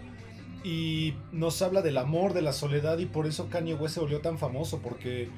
y 0.64 1.14
nos 1.32 1.62
habla 1.62 1.84
del 1.84 2.00
amor, 2.00 2.34
de 2.34 2.42
la 2.42 2.52
soledad 2.52 2.98
y 2.98 3.06
por 3.06 3.28
eso 3.28 3.48
Kanye 3.52 3.76
West 3.76 3.94
se 3.94 4.00
volvió 4.00 4.22
tan 4.22 4.40
famoso 4.40 4.80
porque 4.82 5.30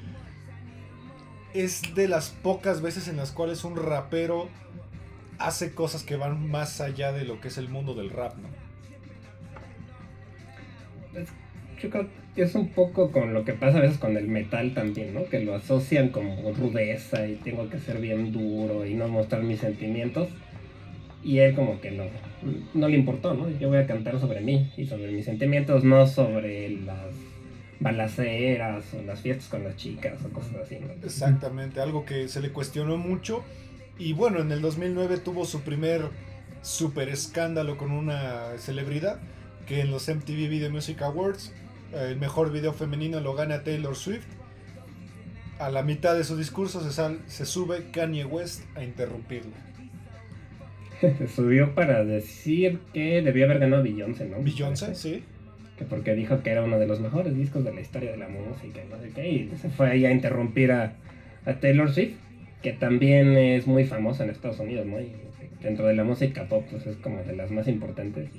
es 1.54 1.94
de 1.94 2.08
las 2.08 2.30
pocas 2.30 2.82
veces 2.82 3.10
en 3.10 3.18
las 3.18 3.32
cuales 3.32 3.66
un 3.66 3.76
rapero 3.76 4.48
hace 5.40 5.74
cosas 5.76 6.04
que 6.04 6.16
van 6.16 6.50
más 6.50 6.80
allá 6.80 7.12
de 7.12 7.26
lo 7.26 7.42
que 7.42 7.50
es 7.50 7.58
el 7.58 7.68
mundo 7.68 7.96
del 7.96 8.10
rap, 8.10 8.38
¿no? 8.38 8.48
Es 12.38 12.56
un 12.56 12.70
poco 12.70 13.12
con 13.12 13.34
lo 13.34 13.44
que 13.44 13.52
pasa 13.52 13.80
a 13.80 13.82
veces 13.82 13.98
con 13.98 14.16
el 14.16 14.30
metal 14.30 14.74
también, 14.74 15.14
¿no? 15.14 15.26
Que 15.26 15.42
lo 15.42 15.54
asocian 15.54 16.12
como 16.12 16.54
rudeza 16.54 17.28
y 17.28 17.36
tengo 17.36 17.70
que 17.70 17.78
ser 17.78 18.00
bien 18.00 18.32
duro 18.32 18.86
y 18.86 18.94
no 18.94 19.10
mostrar 19.10 19.44
mis 19.44 19.60
sentimientos. 19.60 20.30
Y 21.24 21.38
él 21.40 21.54
como 21.56 21.80
que 21.82 21.92
no, 21.92 22.06
no 22.74 22.88
le 22.88 22.98
importó, 22.98 23.34
¿no? 23.34 23.50
Yo 23.60 23.70
voy 23.70 23.78
a 23.78 23.86
cantar 23.88 24.20
sobre 24.20 24.42
mí 24.42 24.72
y 24.78 24.86
sobre 24.88 25.12
mis 25.12 25.25
sentimientos, 25.25 25.84
no 25.84 26.08
sobre 26.08 26.70
las 26.70 27.13
balaceras 27.80 28.86
o 28.94 29.01
las 29.04 29.22
fiestas 29.22 29.48
con 29.50 29.63
las 29.63 29.75
chicas 29.75 30.24
o 30.25 30.30
cosas 30.30 30.56
así, 30.63 30.78
¿no? 30.80 30.92
Exactamente, 31.06 31.80
algo 31.82 32.06
que 32.06 32.28
se 32.28 32.42
le 32.42 32.50
cuestionó 32.51 32.98
mucho. 32.98 33.44
Y 33.98 34.13
bueno, 34.13 34.40
en 34.40 34.51
el 34.51 34.62
2009 34.62 35.18
tuvo 35.18 35.46
su 35.46 35.62
primer 35.62 36.10
super 36.62 37.10
escándalo 37.10 37.78
con 37.78 37.92
una 37.92 38.58
celebridad, 38.58 39.20
que 39.68 39.82
en 39.82 39.92
los 39.92 40.08
MTV 40.08 40.48
Video 40.50 40.72
Music 40.72 41.01
Awards, 41.01 41.54
eh, 41.94 42.08
el 42.12 42.18
mejor 42.20 42.51
video 42.51 42.74
femenino 42.74 43.20
lo 43.20 43.34
gana 43.36 43.63
Taylor 43.63 43.96
Swift. 43.96 44.25
A 45.60 45.70
la 45.70 45.84
mitad 45.84 46.16
de 46.16 46.24
su 46.24 46.36
discurso 46.38 46.84
se, 46.84 46.92
sal- 46.92 47.20
se 47.28 47.46
sube 47.46 47.92
Kanye 47.92 48.25
West 48.25 48.63
a 48.75 48.84
interrumpirlo. 48.84 49.51
Subió 51.36 51.74
para 51.75 52.03
decir 52.03 52.79
que 52.93 53.22
debió 53.22 53.46
haber 53.46 53.60
ganado 53.60 53.84
Beyoncé, 53.84 54.25
¿no? 54.27 54.41
Beyoncé, 54.41 54.96
sí. 54.96 55.24
que 55.77 55.86
porque 55.86 56.13
dijo 56.15 56.41
que 56.43 56.51
era 56.51 56.63
uno 56.63 56.79
de 56.79 56.88
los 56.88 57.00
mejores 57.00 57.36
discos 57.36 57.63
de 57.63 57.74
la 57.74 57.81
historia 57.81 58.12
de 58.12 58.17
la 58.17 58.27
música 58.27 58.79
y 58.86 58.89
no 58.89 59.00
sé 59.01 59.10
qué, 59.13 59.29
y 59.29 59.51
se 59.62 59.70
fue 59.70 59.89
ahí 59.89 60.05
a 60.05 60.12
interrumpir 60.12 60.72
a, 60.72 60.93
a 61.46 61.53
Taylor 61.55 61.91
Swift, 61.91 62.15
que 62.62 62.74
también 62.74 63.36
es 63.38 63.65
muy 63.67 63.86
famosa 63.86 64.24
en 64.24 64.29
Estados 64.29 64.60
Unidos, 64.60 64.86
¿no? 64.86 65.00
Y 65.00 65.12
dentro 65.62 65.86
de 65.88 65.96
la 65.96 66.03
música 66.03 66.46
pop, 66.48 66.65
pues 66.70 66.86
es 66.88 66.98
como 66.98 67.22
de 67.24 67.36
las 67.36 67.51
más 67.51 67.67
importantes. 67.67 68.29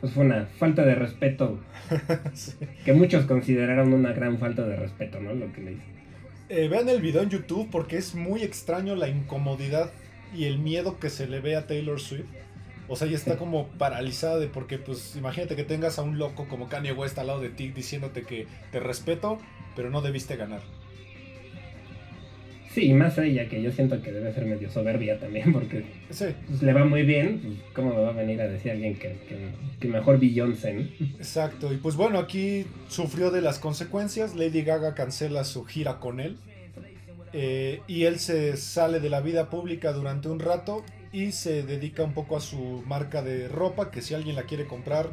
Pues 0.00 0.12
fue 0.12 0.24
una 0.24 0.46
falta 0.58 0.84
de 0.84 0.94
respeto, 0.94 1.58
Sí. 2.34 2.52
que 2.84 2.92
muchos 2.92 3.26
consideraron 3.26 3.92
una 3.92 4.12
gran 4.12 4.38
falta 4.38 4.64
de 4.66 4.76
respeto, 4.76 5.20
¿no? 5.20 5.34
Lo 5.34 5.52
que 5.52 5.60
le 5.62 5.72
hizo. 5.72 5.82
Eh, 6.50 6.68
vean 6.68 6.88
el 6.88 7.02
video 7.02 7.22
en 7.22 7.28
YouTube 7.30 7.68
porque 7.70 7.98
es 7.98 8.14
muy 8.14 8.42
extraño 8.42 8.94
la 8.94 9.08
incomodidad 9.08 9.90
y 10.34 10.44
el 10.44 10.58
miedo 10.58 10.98
que 10.98 11.10
se 11.10 11.26
le 11.26 11.40
ve 11.40 11.56
a 11.56 11.66
Taylor 11.66 12.00
Swift. 12.00 12.26
O 12.90 12.96
sea, 12.96 13.06
ella 13.06 13.16
está 13.16 13.36
como 13.36 13.68
paralizada 13.68 14.38
de 14.38 14.46
porque, 14.46 14.78
pues, 14.78 15.14
imagínate 15.16 15.56
que 15.56 15.64
tengas 15.64 15.98
a 15.98 16.02
un 16.02 16.18
loco 16.18 16.48
como 16.48 16.68
Kanye 16.68 16.92
West 16.92 17.18
al 17.18 17.26
lado 17.26 17.40
de 17.40 17.50
ti 17.50 17.68
diciéndote 17.68 18.22
que 18.22 18.46
te 18.72 18.80
respeto, 18.80 19.38
pero 19.76 19.90
no 19.90 20.00
debiste 20.00 20.36
ganar. 20.36 20.62
Sí, 22.72 22.86
y 22.86 22.94
más 22.94 23.18
a 23.18 23.24
ella, 23.24 23.48
que 23.48 23.62
yo 23.62 23.70
siento 23.72 24.00
que 24.02 24.12
debe 24.12 24.32
ser 24.32 24.44
medio 24.44 24.70
soberbia 24.70 25.18
también, 25.18 25.52
porque 25.52 25.84
Sí, 26.10 26.26
pues, 26.46 26.62
le 26.62 26.72
va 26.72 26.84
muy 26.84 27.02
bien, 27.02 27.40
pues, 27.40 27.54
¿cómo 27.74 27.94
me 27.94 28.00
va 28.00 28.10
a 28.10 28.12
venir 28.12 28.40
a 28.40 28.48
decir 28.48 28.72
alguien 28.72 28.94
que, 28.94 29.16
que, 29.28 29.36
que 29.80 29.88
mejor 29.88 30.20
Beyoncé, 30.20 30.74
¿no? 30.74 30.82
exacto. 31.18 31.72
Y 31.72 31.78
pues 31.78 31.96
bueno, 31.96 32.18
aquí 32.18 32.66
sufrió 32.88 33.30
de 33.30 33.40
las 33.40 33.58
consecuencias. 33.58 34.34
Lady 34.34 34.62
Gaga 34.62 34.94
cancela 34.94 35.44
su 35.44 35.64
gira 35.64 35.98
con 35.98 36.20
él. 36.20 36.36
Eh, 37.32 37.80
y 37.86 38.04
él 38.04 38.18
se 38.18 38.56
sale 38.56 39.00
de 39.00 39.10
la 39.10 39.20
vida 39.20 39.50
pública 39.50 39.92
durante 39.92 40.28
un 40.28 40.40
rato 40.40 40.84
y 41.12 41.32
se 41.32 41.62
dedica 41.62 42.02
un 42.04 42.12
poco 42.14 42.36
a 42.36 42.40
su 42.40 42.82
marca 42.86 43.22
de 43.22 43.48
ropa, 43.48 43.90
que 43.90 44.02
si 44.02 44.14
alguien 44.14 44.36
la 44.36 44.42
quiere 44.44 44.66
comprar, 44.66 45.08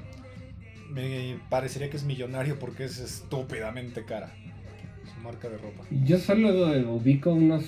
me 0.90 1.38
parecería 1.50 1.90
que 1.90 1.98
es 1.98 2.04
millonario 2.04 2.58
porque 2.60 2.86
es 2.86 3.00
estúpidamente 3.00 4.06
cara. 4.06 4.32
su 5.14 5.22
marca 5.22 5.50
de 5.50 5.58
ropa. 5.58 5.84
Yo 6.04 6.18
solo 6.18 6.50
ubico 6.94 7.32
unos 7.32 7.64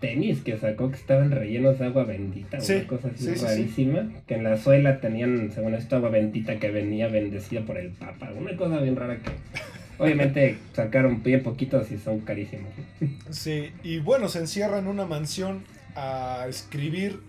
tenis 0.00 0.40
que 0.40 0.56
sacó 0.58 0.90
que 0.90 0.96
estaban 0.96 1.30
rellenos 1.30 1.78
de 1.78 1.84
agua 1.86 2.04
bendita, 2.04 2.58
Sí, 2.60 2.72
una 2.74 2.86
cosa 2.86 3.08
así 3.08 3.24
sí, 3.24 3.30
sí, 3.32 3.36
sí. 3.38 3.44
rarísima, 3.44 4.10
que 4.26 4.34
en 4.34 4.44
la 4.44 4.56
suela 4.56 4.98
tenían, 5.00 5.50
según 5.52 5.74
esto, 5.74 5.96
agua 5.96 6.08
bendita 6.08 6.58
que 6.58 6.70
venía 6.70 7.08
bendecida 7.08 7.60
por 7.66 7.76
el 7.76 7.90
Papa, 7.90 8.32
una 8.34 8.56
cosa 8.56 8.78
bien 8.80 8.96
rara 8.96 9.18
que 9.18 9.30
obviamente 10.00 10.58
sacaron 10.72 11.22
bien 11.22 11.42
poquitos 11.42 11.90
y 11.90 11.98
son 11.98 12.20
carísimos. 12.20 12.72
Sí, 13.30 13.70
y 13.82 13.98
bueno, 13.98 14.28
se 14.28 14.40
encierra 14.40 14.78
en 14.78 14.88
una 14.88 15.06
mansión 15.06 15.64
a 15.94 16.46
escribir 16.48 17.20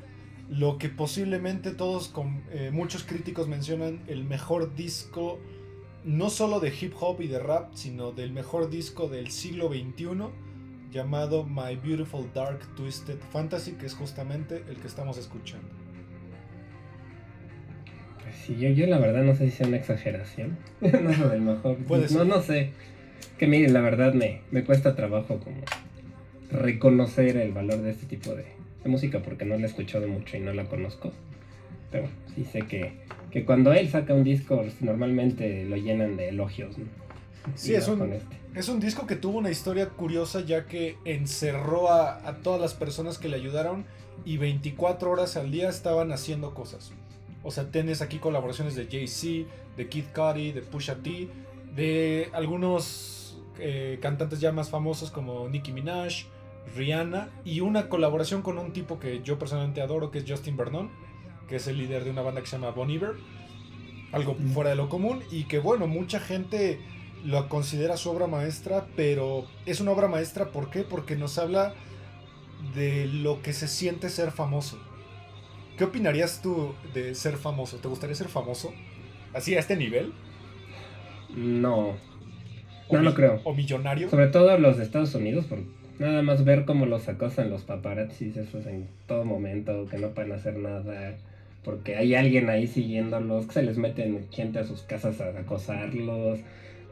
lo 0.49 0.77
que 0.77 0.89
posiblemente 0.89 1.71
todos, 1.71 2.07
con, 2.07 2.43
eh, 2.51 2.71
muchos 2.73 3.03
críticos 3.03 3.47
mencionan 3.47 4.01
el 4.07 4.23
mejor 4.23 4.75
disco, 4.75 5.39
no 6.03 6.29
solo 6.29 6.59
de 6.59 6.73
hip 6.79 6.93
hop 6.99 7.21
y 7.21 7.27
de 7.27 7.39
rap, 7.39 7.73
sino 7.73 8.11
del 8.11 8.31
mejor 8.31 8.69
disco 8.69 9.07
del 9.07 9.31
siglo 9.31 9.69
XXI, 9.69 10.07
llamado 10.91 11.45
My 11.45 11.75
Beautiful 11.75 12.29
Dark 12.33 12.59
Twisted 12.75 13.19
Fantasy, 13.31 13.73
que 13.73 13.85
es 13.85 13.93
justamente 13.93 14.63
el 14.67 14.77
que 14.77 14.87
estamos 14.87 15.17
escuchando. 15.17 15.80
Pues 18.23 18.35
sí, 18.45 18.57
yo, 18.59 18.69
yo 18.69 18.85
la 18.87 18.97
verdad 18.99 19.23
no 19.23 19.35
sé 19.35 19.49
si 19.49 19.57
sea 19.57 19.67
una 19.67 19.77
exageración, 19.77 20.57
no 20.81 21.29
del 21.29 21.41
mejor, 21.41 21.77
Puede 21.77 22.03
no, 22.03 22.07
ser. 22.09 22.25
no 22.27 22.41
sé, 22.41 22.71
que 23.37 23.47
miren, 23.47 23.73
la 23.73 23.81
verdad 23.81 24.13
me, 24.13 24.41
me 24.51 24.63
cuesta 24.63 24.95
trabajo 24.95 25.39
como 25.39 25.61
reconocer 26.51 27.37
el 27.37 27.51
valor 27.51 27.81
de 27.81 27.91
este 27.91 28.05
tipo 28.05 28.31
de, 28.35 28.45
de 28.83 28.89
música 28.89 29.19
porque 29.19 29.45
no 29.45 29.55
la 29.55 29.63
he 29.63 29.69
escuchado 29.69 30.07
mucho 30.07 30.37
y 30.37 30.41
no 30.41 30.53
la 30.53 30.65
conozco. 30.65 31.11
Pero 31.91 32.07
sí 32.35 32.45
sé 32.45 32.61
que, 32.61 32.93
que 33.31 33.43
cuando 33.45 33.73
él 33.73 33.89
saca 33.89 34.13
un 34.13 34.23
disco 34.23 34.63
normalmente 34.79 35.65
lo 35.65 35.75
llenan 35.77 36.15
de 36.17 36.29
elogios. 36.29 36.77
¿no? 36.77 36.85
Sí, 37.55 37.73
es 37.75 37.87
un- 37.87 38.13
este. 38.13 38.37
Es 38.53 38.67
un 38.67 38.81
disco 38.81 39.07
que 39.07 39.15
tuvo 39.15 39.37
una 39.39 39.49
historia 39.49 39.87
curiosa 39.89 40.41
ya 40.41 40.65
que 40.67 40.97
encerró 41.05 41.89
a, 41.89 42.27
a 42.27 42.37
todas 42.37 42.59
las 42.59 42.73
personas 42.73 43.17
que 43.17 43.29
le 43.29 43.37
ayudaron 43.37 43.85
y 44.25 44.35
24 44.37 45.09
horas 45.09 45.37
al 45.37 45.51
día 45.51 45.69
estaban 45.69 46.11
haciendo 46.11 46.53
cosas. 46.53 46.91
O 47.43 47.51
sea, 47.51 47.71
tienes 47.71 48.01
aquí 48.01 48.19
colaboraciones 48.19 48.75
de 48.75 48.85
Jay-Z, 48.85 49.49
de 49.77 49.89
Kid 49.89 50.05
Cudi, 50.13 50.51
de 50.51 50.61
Pusha 50.61 50.95
T, 50.95 51.29
de 51.75 52.29
algunos 52.33 53.39
eh, 53.59 53.99
cantantes 54.01 54.39
ya 54.39 54.51
más 54.51 54.69
famosos 54.69 55.11
como 55.11 55.47
Nicki 55.49 55.71
Minaj, 55.71 56.25
Rihanna 56.75 57.29
y 57.43 57.61
una 57.61 57.89
colaboración 57.89 58.41
con 58.41 58.57
un 58.57 58.73
tipo 58.73 58.99
que 58.99 59.21
yo 59.23 59.39
personalmente 59.39 59.81
adoro 59.81 60.11
que 60.11 60.19
es 60.19 60.25
Justin 60.27 60.57
Vernon, 60.57 60.89
que 61.47 61.57
es 61.57 61.67
el 61.67 61.77
líder 61.77 62.03
de 62.03 62.11
una 62.11 62.21
banda 62.21 62.41
que 62.41 62.47
se 62.47 62.57
llama 62.57 62.71
Bon 62.71 62.89
Iver. 62.89 63.15
Algo 64.11 64.35
fuera 64.53 64.71
de 64.71 64.75
lo 64.75 64.89
común 64.89 65.21
y 65.31 65.45
que 65.45 65.59
bueno, 65.59 65.87
mucha 65.87 66.19
gente 66.19 66.79
lo 67.23 67.47
considera 67.49 67.97
su 67.97 68.09
obra 68.09 68.27
maestra, 68.27 68.87
pero 68.95 69.45
es 69.65 69.79
una 69.79 69.91
obra 69.91 70.07
maestra 70.07 70.51
¿por 70.51 70.69
qué? 70.69 70.81
Porque 70.83 71.15
nos 71.15 71.37
habla 71.37 71.73
de 72.75 73.05
lo 73.05 73.41
que 73.41 73.53
se 73.53 73.67
siente 73.67 74.09
ser 74.09 74.31
famoso. 74.31 74.79
¿Qué 75.81 75.85
opinarías 75.85 76.43
tú 76.43 76.75
de 76.93 77.15
ser 77.15 77.37
famoso? 77.37 77.77
¿Te 77.77 77.87
gustaría 77.87 78.15
ser 78.15 78.27
famoso? 78.27 78.71
¿Así 79.33 79.55
a 79.55 79.59
este 79.59 79.75
nivel? 79.75 80.13
No, 81.35 81.95
¿O 82.87 82.97
no 82.97 83.01
lo 83.01 83.15
creo. 83.15 83.41
¿O 83.45 83.55
millonario? 83.55 84.07
Sobre 84.07 84.27
todo 84.27 84.55
los 84.59 84.77
de 84.77 84.83
Estados 84.83 85.15
Unidos, 85.15 85.45
por 85.45 85.57
nada 85.97 86.21
más 86.21 86.45
ver 86.45 86.65
cómo 86.65 86.85
los 86.85 87.09
acosan 87.09 87.49
los 87.49 87.63
paparazzis, 87.63 88.37
esos 88.37 88.67
en 88.67 88.89
todo 89.07 89.25
momento, 89.25 89.87
que 89.89 89.97
no 89.97 90.09
pueden 90.09 90.33
hacer 90.33 90.55
nada, 90.57 91.15
porque 91.63 91.95
hay 91.95 92.13
alguien 92.13 92.51
ahí 92.51 92.67
siguiéndolos, 92.67 93.47
que 93.47 93.53
se 93.53 93.63
les 93.63 93.79
meten 93.79 94.27
gente 94.29 94.59
a 94.59 94.63
sus 94.63 94.83
casas 94.83 95.19
a 95.19 95.29
acosarlos. 95.29 96.41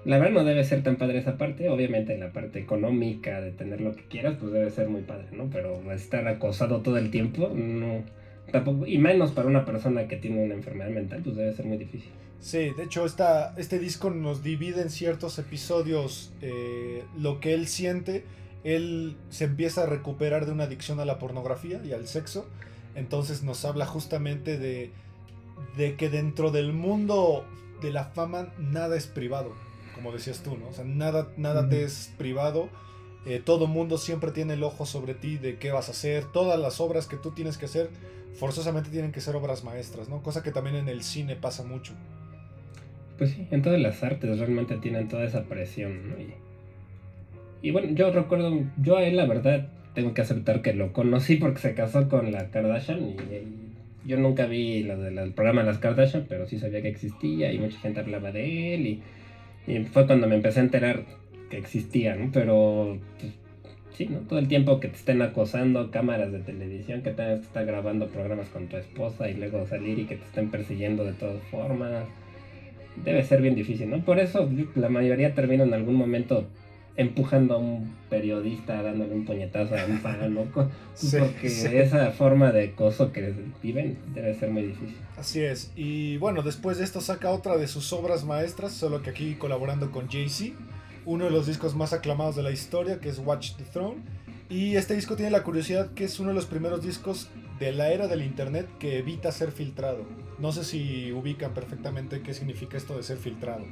La 0.04 0.18
verdad 0.18 0.34
no 0.34 0.44
debe 0.46 0.64
ser 0.64 0.82
tan 0.82 0.96
padre 0.96 1.20
esa 1.20 1.38
parte, 1.38 1.70
obviamente 1.70 2.18
la 2.18 2.32
parte 2.32 2.58
económica 2.58 3.40
de 3.40 3.52
tener 3.52 3.82
lo 3.82 3.96
que 3.96 4.06
quieras, 4.06 4.38
pues 4.40 4.52
debe 4.52 4.72
ser 4.72 4.90
muy 4.90 5.02
padre, 5.02 5.28
¿no? 5.32 5.48
Pero 5.54 5.80
estar 5.92 6.28
acosado 6.28 6.80
todo 6.82 6.98
el 6.98 7.12
tiempo, 7.12 7.52
no. 7.54 8.18
Tampoco, 8.52 8.86
y 8.86 8.98
menos 8.98 9.32
para 9.32 9.48
una 9.48 9.66
persona 9.66 10.08
que 10.08 10.18
tiene 10.18 10.44
una 10.44 10.54
enfermedad 10.54 10.90
mental, 10.90 11.22
pues 11.24 11.36
debe 11.36 11.54
ser 11.54 11.66
muy 11.66 11.78
difícil. 11.78 12.10
Sí, 12.42 12.72
de 12.76 12.84
hecho 12.84 13.06
esta, 13.06 13.54
este 13.58 13.80
disco 13.80 14.10
nos 14.10 14.44
divide 14.44 14.82
en 14.82 14.90
ciertos 14.90 15.38
episodios 15.40 16.32
eh, 16.42 17.04
lo 17.18 17.40
que 17.40 17.54
él 17.54 17.68
siente. 17.68 18.24
Él 18.64 19.16
se 19.30 19.46
empieza 19.46 19.84
a 19.84 19.86
recuperar 19.86 20.46
de 20.46 20.52
una 20.52 20.66
adicción 20.66 21.00
a 21.00 21.06
la 21.06 21.20
pornografía 21.20 21.82
y 21.84 21.92
al 21.92 22.08
sexo. 22.08 22.48
Entonces 22.96 23.44
nos 23.44 23.66
habla 23.66 23.86
justamente 23.86 24.58
de, 24.58 24.92
de 25.78 25.96
que 25.96 26.10
dentro 26.10 26.52
del 26.52 26.74
mundo 26.74 27.46
de 27.82 27.92
la 27.92 28.06
fama 28.06 28.54
nada 28.58 28.98
es 28.98 29.08
privado, 29.08 29.54
como 29.96 30.12
decías 30.12 30.42
tú, 30.42 30.58
¿no? 30.58 30.68
O 30.68 30.74
sea, 30.74 30.86
nada, 30.86 31.30
nada 31.38 31.70
te 31.70 31.84
es 31.84 32.14
privado. 32.18 32.70
Eh, 33.26 33.42
todo 33.44 33.68
mundo 33.68 33.98
siempre 33.98 34.32
tiene 34.32 34.54
el 34.54 34.64
ojo 34.64 34.86
sobre 34.86 35.14
ti 35.14 35.38
de 35.38 35.58
qué 35.58 35.72
vas 35.72 35.90
a 35.90 35.92
hacer. 35.92 36.26
Todas 36.26 36.60
las 36.60 36.80
obras 36.80 37.08
que 37.08 37.18
tú 37.18 37.32
tienes 37.32 37.58
que 37.58 37.66
hacer 37.66 37.90
forzosamente 38.34 38.90
tienen 38.90 39.12
que 39.12 39.22
ser 39.22 39.36
obras 39.36 39.64
maestras, 39.64 40.10
¿no? 40.10 40.22
Cosa 40.22 40.42
que 40.44 40.52
también 40.52 40.76
en 40.78 40.88
el 40.88 41.04
cine 41.04 41.36
pasa 41.36 41.64
mucho. 41.64 41.94
Pues 43.18 43.32
sí, 43.32 43.48
en 43.52 43.62
todas 43.62 43.80
las 43.80 44.02
artes 44.04 44.40
realmente 44.40 44.78
tienen 44.78 45.10
toda 45.10 45.26
esa 45.26 45.44
presión, 45.44 46.10
¿no? 46.10 46.16
Y, 47.62 47.72
bueno, 47.72 47.90
yo 47.92 48.12
recuerdo, 48.12 48.64
yo 48.82 48.98
a 48.98 49.04
él 49.04 49.18
la 49.18 49.26
verdad 49.26 49.68
tengo 49.94 50.14
que 50.14 50.22
aceptar 50.22 50.62
que 50.62 50.74
lo 50.74 50.94
conocí 50.94 51.36
porque 51.36 51.60
se 51.60 51.74
casó 51.74 52.08
con 52.08 52.32
la 52.32 52.50
Kardashian 52.52 53.02
y, 53.02 53.12
y 53.12 53.70
yo 54.06 54.18
nunca 54.18 54.46
vi 54.46 54.84
lo 54.84 54.98
del 54.98 55.34
programa 55.34 55.62
de 55.62 55.68
las 55.68 55.80
Kardashian, 55.80 56.26
pero 56.30 56.48
sí 56.48 56.58
sabía 56.58 56.82
que 56.82 56.88
existía 56.88 57.52
y 57.52 57.60
mucha 57.60 57.78
gente 57.80 58.00
hablaba 58.00 58.32
de 58.32 58.76
él 58.76 58.88
y, 58.88 59.04
y 59.68 59.84
fue 59.84 60.08
cuando 60.08 60.28
me 60.28 60.36
empecé 60.36 60.62
a 60.62 60.64
enterar 60.64 61.04
que 61.50 61.58
existía, 61.58 62.16
¿no? 62.16 62.30
Pero 62.32 62.98
pues, 63.20 63.34
sí, 63.96 64.08
¿no? 64.08 64.20
Todo 64.20 64.40
el 64.40 64.48
tiempo 64.48 64.80
que 64.80 64.88
te 64.88 64.96
estén 64.96 65.22
acosando, 65.22 65.92
cámaras 65.92 66.32
de 66.32 66.40
televisión, 66.40 67.02
que 67.02 67.12
tengas 67.12 67.40
que 67.40 67.46
estar 67.46 67.66
grabando 67.66 68.08
programas 68.08 68.48
con 68.50 68.68
tu 68.68 68.78
esposa 68.78 69.30
y 69.30 69.36
luego 69.36 69.66
salir 69.68 70.00
y 70.00 70.06
que 70.06 70.16
te 70.16 70.24
estén 70.24 70.50
persiguiendo 70.50 71.04
de 71.04 71.14
todas 71.14 71.42
formas 71.52 72.06
debe 73.04 73.24
ser 73.24 73.42
bien 73.42 73.56
difícil, 73.56 73.90
¿no? 73.90 74.04
Por 74.04 74.20
eso 74.20 74.50
la 74.76 74.90
mayoría 74.90 75.34
termina 75.34 75.64
en 75.64 75.74
algún 75.74 75.96
momento 75.96 76.48
empujando 76.98 77.56
a 77.56 77.58
un 77.58 77.96
periodista, 78.10 78.82
dándole 78.82 79.14
un 79.14 79.24
puñetazo 79.24 79.76
a 79.78 79.86
un 79.86 80.00
fan, 80.00 80.34
¿no? 80.34 80.46
Sí, 80.96 81.16
Porque 81.18 81.50
sí. 81.50 81.68
esa 81.78 82.12
forma 82.12 82.52
de 82.52 82.66
acoso 82.70 83.14
que 83.14 83.34
viven 83.64 83.98
debe 84.14 84.34
ser 84.34 84.50
muy 84.50 84.64
difícil. 84.64 84.98
Así 85.18 85.40
es. 85.40 85.72
Y 85.78 86.18
bueno, 86.18 86.42
después 86.42 86.78
de 86.78 86.84
esto 86.84 87.00
saca 87.00 87.32
otra 87.32 87.58
de 87.58 87.70
sus 87.70 87.94
obras 87.94 88.26
maestras, 88.26 88.74
solo 88.74 89.02
que 89.02 89.12
aquí 89.12 89.36
colaborando 89.36 89.92
con 89.92 90.10
Jay-Z, 90.10 90.56
uno 91.06 91.26
de 91.26 91.32
los 91.32 91.48
discos 91.48 91.76
más 91.76 91.94
aclamados 91.94 92.36
de 92.36 92.44
la 92.44 92.52
historia, 92.52 93.00
que 93.00 93.10
es 93.10 93.20
Watch 93.20 93.56
the 93.56 93.64
Throne. 93.64 93.98
Y 94.50 94.76
este 94.76 94.96
disco 94.96 95.16
tiene 95.16 95.32
la 95.32 95.44
curiosidad 95.44 95.94
que 95.94 96.06
es 96.06 96.20
uno 96.20 96.30
de 96.30 96.36
los 96.36 96.46
primeros 96.46 96.84
discos 96.84 97.30
de 97.60 97.72
la 97.72 97.92
era 97.92 98.08
del 98.08 98.24
internet 98.24 98.68
que 98.80 98.98
evita 98.98 99.32
ser 99.32 99.52
filtrado. 99.52 100.06
No 100.40 100.52
sé 100.52 100.64
si 100.64 101.12
ubican 101.12 101.54
perfectamente 101.54 102.22
qué 102.22 102.34
significa 102.34 102.78
esto 102.78 102.98
de 102.98 103.04
ser 103.04 103.18
filtrado. 103.18 103.66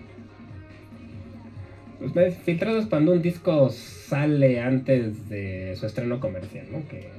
Pues, 2.13 2.37
filtrado 2.37 2.77
es 2.77 2.85
cuando 2.85 3.13
un 3.13 3.21
disco 3.21 3.69
sale 3.69 4.59
antes 4.59 5.29
de 5.29 5.75
su 5.75 5.87
estreno 5.87 6.19
comercial, 6.19 6.67
¿no? 6.71 6.87
Que 6.87 7.09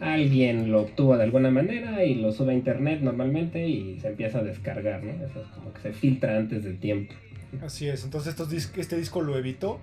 alguien 0.00 0.70
lo 0.70 0.82
obtuvo 0.82 1.16
de 1.16 1.24
alguna 1.24 1.50
manera 1.50 2.04
y 2.04 2.16
lo 2.16 2.32
sube 2.32 2.52
a 2.52 2.54
internet 2.54 3.00
normalmente 3.02 3.66
y 3.66 3.98
se 4.00 4.08
empieza 4.08 4.38
a 4.38 4.42
descargar, 4.42 5.02
¿no? 5.02 5.12
Eso 5.24 5.40
es 5.40 5.48
como 5.48 5.72
que 5.72 5.80
se 5.80 5.92
filtra 5.92 6.36
antes 6.36 6.64
del 6.64 6.78
tiempo. 6.78 7.14
Así 7.60 7.88
es, 7.88 8.04
entonces 8.04 8.34
este 8.76 8.96
disco 8.96 9.20
lo 9.20 9.36
evitó 9.36 9.80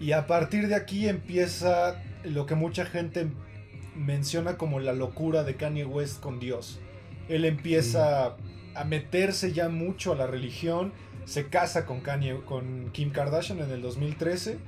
y 0.00 0.12
a 0.12 0.26
partir 0.26 0.68
de 0.68 0.76
aquí 0.76 1.08
empieza 1.08 2.00
lo 2.24 2.46
que 2.46 2.54
mucha 2.54 2.86
gente 2.86 3.26
menciona 3.96 4.56
como 4.56 4.78
la 4.78 4.92
locura 4.92 5.42
de 5.42 5.56
Kanye 5.56 5.84
West 5.84 6.20
con 6.20 6.38
Dios. 6.38 6.78
Él 7.28 7.44
empieza 7.44 8.36
a 8.74 8.84
meterse 8.84 9.52
ya 9.52 9.68
mucho 9.68 10.12
a 10.12 10.16
la 10.16 10.26
religión, 10.26 10.92
se 11.24 11.48
casa 11.48 11.84
con 11.84 12.00
Kanye, 12.00 12.40
con 12.44 12.90
Kim 12.92 13.10
Kardashian 13.10 13.58
en 13.58 13.70
el 13.70 13.82
2013 13.82 14.58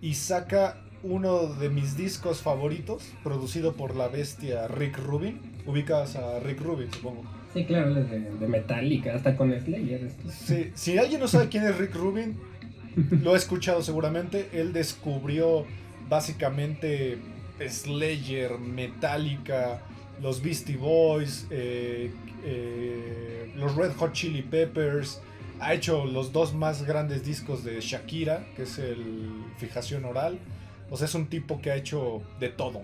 y 0.00 0.14
saca 0.14 0.82
uno 1.02 1.46
de 1.54 1.68
mis 1.68 1.96
discos 1.96 2.42
favoritos, 2.42 3.12
producido 3.22 3.74
por 3.74 3.94
la 3.94 4.08
bestia 4.08 4.66
Rick 4.66 4.98
Rubin. 4.98 5.40
Ubicas 5.66 6.16
a 6.16 6.40
Rick 6.40 6.60
Rubin, 6.60 6.90
supongo. 6.92 7.22
Sí, 7.58 7.64
claro, 7.64 7.92
de, 7.92 8.04
de 8.04 8.46
Metallica, 8.46 9.16
hasta 9.16 9.36
con 9.36 9.52
Slayer. 9.58 10.04
esto. 10.04 10.28
Sí, 10.30 10.70
si 10.74 10.96
alguien 10.96 11.18
no 11.20 11.26
sabe 11.26 11.48
quién 11.48 11.64
es 11.64 11.76
Rick 11.76 11.92
Rubin, 11.96 12.38
lo 13.24 13.34
he 13.34 13.36
escuchado 13.36 13.82
seguramente. 13.82 14.48
Él 14.52 14.72
descubrió 14.72 15.66
básicamente 16.08 17.18
Slayer, 17.68 18.58
Metallica, 18.58 19.82
los 20.22 20.40
Beastie 20.40 20.76
Boys, 20.76 21.48
eh, 21.50 22.12
eh, 22.44 23.52
los 23.56 23.74
Red 23.74 23.94
Hot 23.96 24.12
Chili 24.12 24.42
Peppers. 24.42 25.20
Ha 25.58 25.74
hecho 25.74 26.04
los 26.04 26.32
dos 26.32 26.54
más 26.54 26.84
grandes 26.84 27.24
discos 27.24 27.64
de 27.64 27.80
Shakira, 27.80 28.46
que 28.54 28.62
es 28.62 28.78
el 28.78 29.32
Fijación 29.56 30.04
Oral. 30.04 30.38
O 30.90 30.96
sea, 30.96 31.06
es 31.06 31.14
un 31.16 31.26
tipo 31.26 31.60
que 31.60 31.72
ha 31.72 31.74
hecho 31.74 32.22
de 32.38 32.50
todo. 32.50 32.82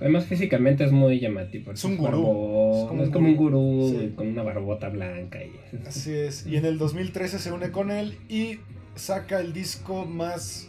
Además, 0.00 0.26
físicamente 0.26 0.84
es 0.84 0.92
muy 0.92 1.18
llamativo. 1.20 1.72
Es 1.72 1.84
un 1.84 1.96
barbón, 2.00 2.22
gurú. 2.22 2.82
Es 2.82 2.88
como 2.88 3.02
Es 3.02 3.08
un 3.08 3.12
como 3.12 3.28
un 3.28 3.36
gurú. 3.36 3.58
gurú 3.60 3.98
Sí. 4.00 4.12
con 4.14 4.28
una 4.28 4.42
barbota 4.42 4.88
blanca. 4.88 5.38
Y, 5.42 5.52
Así 5.86 6.12
es. 6.12 6.46
Y 6.46 6.56
en 6.56 6.64
el 6.64 6.78
2013 6.78 7.38
se 7.38 7.50
une 7.52 7.70
con 7.72 7.90
él 7.90 8.16
y 8.28 8.58
saca 8.94 9.40
el 9.40 9.52
disco 9.52 10.04
más 10.06 10.68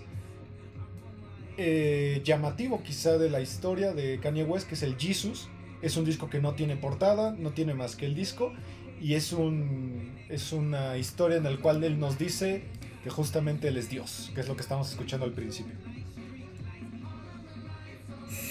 eh, 1.57 2.21
llamativo 2.23 2.81
quizá 2.83 3.17
de 3.17 3.29
la 3.29 3.41
historia 3.41 3.93
de 3.93 4.19
Kanye 4.19 4.43
West, 4.43 4.67
que 4.67 4.75
es 4.75 4.83
el 4.83 4.95
Jesus. 4.97 5.49
Es 5.81 5.97
un 5.97 6.05
disco 6.05 6.29
que 6.29 6.39
no 6.41 6.53
tiene 6.53 6.75
portada, 6.75 7.35
no 7.37 7.51
tiene 7.51 7.73
más 7.73 7.95
que 7.95 8.05
el 8.05 8.15
disco. 8.15 8.53
Y 9.01 9.13
es, 9.13 9.31
un, 9.31 10.11
es 10.29 10.51
una 10.51 10.97
historia 10.97 11.37
en 11.37 11.43
la 11.43 11.55
cual 11.57 11.83
él 11.83 11.99
nos 11.99 12.17
dice 12.17 12.63
que 13.03 13.09
justamente 13.09 13.69
él 13.69 13.77
es 13.77 13.89
Dios, 13.89 14.31
que 14.35 14.41
es 14.41 14.47
lo 14.49 14.55
que 14.55 14.61
estamos 14.61 14.89
escuchando 14.89 15.25
al 15.25 15.31
principio. 15.31 15.73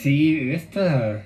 Sí, 0.03 0.53
esta... 0.53 1.25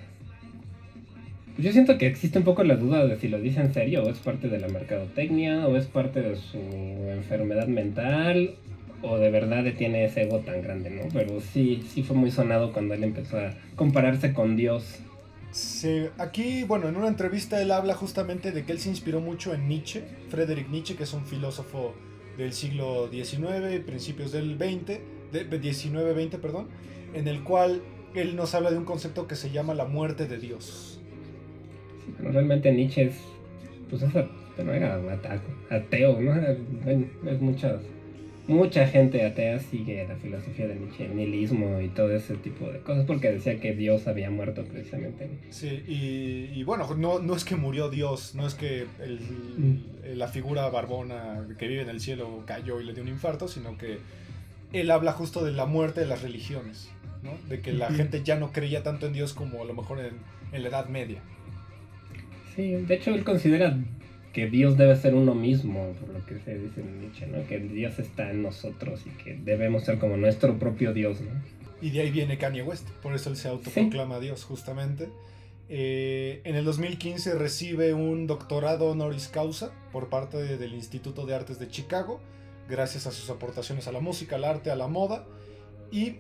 Yo 1.58 1.72
siento 1.72 1.98
que 1.98 2.06
existe 2.06 2.38
un 2.38 2.44
poco 2.44 2.64
la 2.64 2.76
duda 2.76 3.06
de 3.06 3.18
si 3.18 3.28
lo 3.28 3.38
dice 3.38 3.60
en 3.60 3.74
serio 3.74 4.02
o 4.02 4.08
es 4.08 4.18
parte 4.18 4.48
de 4.48 4.58
la 4.58 4.68
mercadotecnia 4.68 5.66
o 5.68 5.76
es 5.76 5.84
parte 5.84 6.22
de 6.22 6.36
su 6.36 6.58
enfermedad 6.58 7.66
mental 7.66 8.54
o 9.02 9.18
de 9.18 9.30
verdad 9.30 9.64
tiene 9.76 10.06
ese 10.06 10.22
ego 10.22 10.38
tan 10.38 10.62
grande, 10.62 10.88
¿no? 10.88 11.02
Pero 11.12 11.40
sí, 11.40 11.84
sí 11.92 12.02
fue 12.02 12.16
muy 12.16 12.30
sonado 12.30 12.72
cuando 12.72 12.94
él 12.94 13.04
empezó 13.04 13.38
a 13.38 13.52
compararse 13.76 14.32
con 14.32 14.56
Dios. 14.56 15.00
Sí, 15.50 16.06
aquí, 16.16 16.62
bueno, 16.62 16.88
en 16.88 16.96
una 16.96 17.08
entrevista 17.08 17.60
él 17.60 17.72
habla 17.72 17.92
justamente 17.92 18.52
de 18.52 18.64
que 18.64 18.72
él 18.72 18.78
se 18.78 18.88
inspiró 18.88 19.20
mucho 19.20 19.52
en 19.52 19.68
Nietzsche, 19.68 20.02
Friedrich 20.30 20.68
Nietzsche, 20.68 20.96
que 20.96 21.02
es 21.02 21.12
un 21.12 21.26
filósofo 21.26 21.94
del 22.38 22.54
siglo 22.54 23.10
XIX, 23.10 23.80
principios 23.84 24.32
del 24.32 24.56
20, 24.56 25.00
de 25.30 25.60
19-20, 25.60 26.38
perdón, 26.38 26.68
en 27.12 27.28
el 27.28 27.42
cual 27.42 27.82
él 28.14 28.36
nos 28.36 28.54
habla 28.54 28.70
de 28.70 28.78
un 28.78 28.84
concepto 28.84 29.26
que 29.26 29.36
se 29.36 29.50
llama 29.50 29.74
la 29.74 29.84
muerte 29.84 30.26
de 30.26 30.38
Dios. 30.38 31.00
Sí, 32.04 32.14
pero 32.16 32.32
realmente 32.32 32.72
Nietzsche 32.72 33.04
es, 33.04 33.16
pues 33.88 34.02
esa, 34.02 34.26
pero 34.56 34.72
era 34.72 35.00
ateo, 35.70 36.20
¿no? 36.20 36.34
es 37.30 37.40
muchas 37.40 37.80
mucha 38.48 38.86
gente 38.86 39.24
atea 39.24 39.58
sigue 39.60 40.06
la 40.06 40.16
filosofía 40.16 40.66
de 40.66 40.74
Nietzsche, 40.74 41.04
el 41.04 41.16
nihilismo 41.16 41.80
y 41.80 41.88
todo 41.88 42.10
ese 42.12 42.34
tipo 42.34 42.68
de 42.70 42.80
cosas, 42.80 43.04
porque 43.06 43.30
decía 43.30 43.60
que 43.60 43.74
Dios 43.74 44.06
había 44.08 44.30
muerto 44.30 44.64
precisamente. 44.64 45.30
Sí, 45.50 45.82
y, 45.86 46.62
bueno, 46.64 46.94
no, 46.96 47.20
no 47.20 47.36
es 47.36 47.44
que 47.44 47.56
murió 47.56 47.88
Dios, 47.88 48.34
no 48.34 48.46
es 48.46 48.54
que 48.54 48.86
mm. 48.86 50.16
la 50.16 50.28
figura 50.28 50.68
barbona 50.70 51.46
que 51.58 51.68
vive 51.68 51.82
en 51.82 51.88
el 51.88 52.00
cielo 52.00 52.42
cayó 52.46 52.80
y 52.80 52.84
le 52.84 52.94
dio 52.94 53.02
un 53.02 53.08
infarto, 53.08 53.46
sino 53.46 53.78
que 53.78 53.98
él 54.72 54.90
habla 54.90 55.12
justo 55.12 55.44
de 55.44 55.52
la 55.52 55.66
muerte 55.66 56.00
de 56.00 56.06
las 56.06 56.22
religiones, 56.22 56.90
¿no? 57.22 57.30
de 57.48 57.60
que 57.60 57.72
la 57.72 57.90
gente 57.90 58.22
ya 58.22 58.36
no 58.36 58.52
creía 58.52 58.82
tanto 58.82 59.06
en 59.06 59.12
Dios 59.12 59.32
como 59.32 59.62
a 59.62 59.64
lo 59.64 59.74
mejor 59.74 60.00
en, 60.00 60.14
en 60.52 60.62
la 60.62 60.68
Edad 60.68 60.88
Media. 60.88 61.20
Sí, 62.54 62.72
de 62.72 62.94
hecho 62.94 63.14
él 63.14 63.24
considera 63.24 63.78
que 64.32 64.48
Dios 64.48 64.76
debe 64.76 64.96
ser 64.96 65.14
uno 65.14 65.34
mismo, 65.34 65.92
por 66.00 66.08
lo 66.08 66.24
que 66.24 66.38
se 66.40 66.58
dice 66.58 66.80
en 66.80 67.00
Nietzsche, 67.00 67.26
¿no? 67.26 67.46
Que 67.46 67.58
Dios 67.58 67.98
está 67.98 68.30
en 68.30 68.42
nosotros 68.42 69.02
y 69.06 69.10
que 69.22 69.36
debemos 69.36 69.84
ser 69.84 69.98
como 69.98 70.16
nuestro 70.16 70.58
propio 70.58 70.92
Dios, 70.92 71.20
¿no? 71.20 71.30
Y 71.80 71.90
de 71.90 72.00
ahí 72.00 72.10
viene 72.10 72.38
Kanye 72.38 72.62
West, 72.62 72.88
por 73.02 73.14
eso 73.14 73.28
él 73.28 73.36
se 73.36 73.48
autoproclama 73.48 74.20
Dios, 74.20 74.44
justamente. 74.44 75.08
Eh, 75.68 76.40
en 76.44 76.54
el 76.54 76.64
2015 76.64 77.34
recibe 77.34 77.94
un 77.94 78.26
doctorado 78.26 78.90
honoris 78.90 79.28
causa 79.28 79.72
por 79.90 80.08
parte 80.08 80.56
del 80.56 80.74
Instituto 80.74 81.26
de 81.26 81.34
Artes 81.34 81.58
de 81.58 81.68
Chicago, 81.68 82.20
gracias 82.68 83.06
a 83.06 83.10
sus 83.10 83.28
aportaciones 83.30 83.88
a 83.88 83.92
la 83.92 84.00
música, 84.00 84.36
al 84.36 84.44
arte, 84.44 84.70
a 84.70 84.76
la 84.76 84.86
moda. 84.86 85.26
Y 85.90 86.16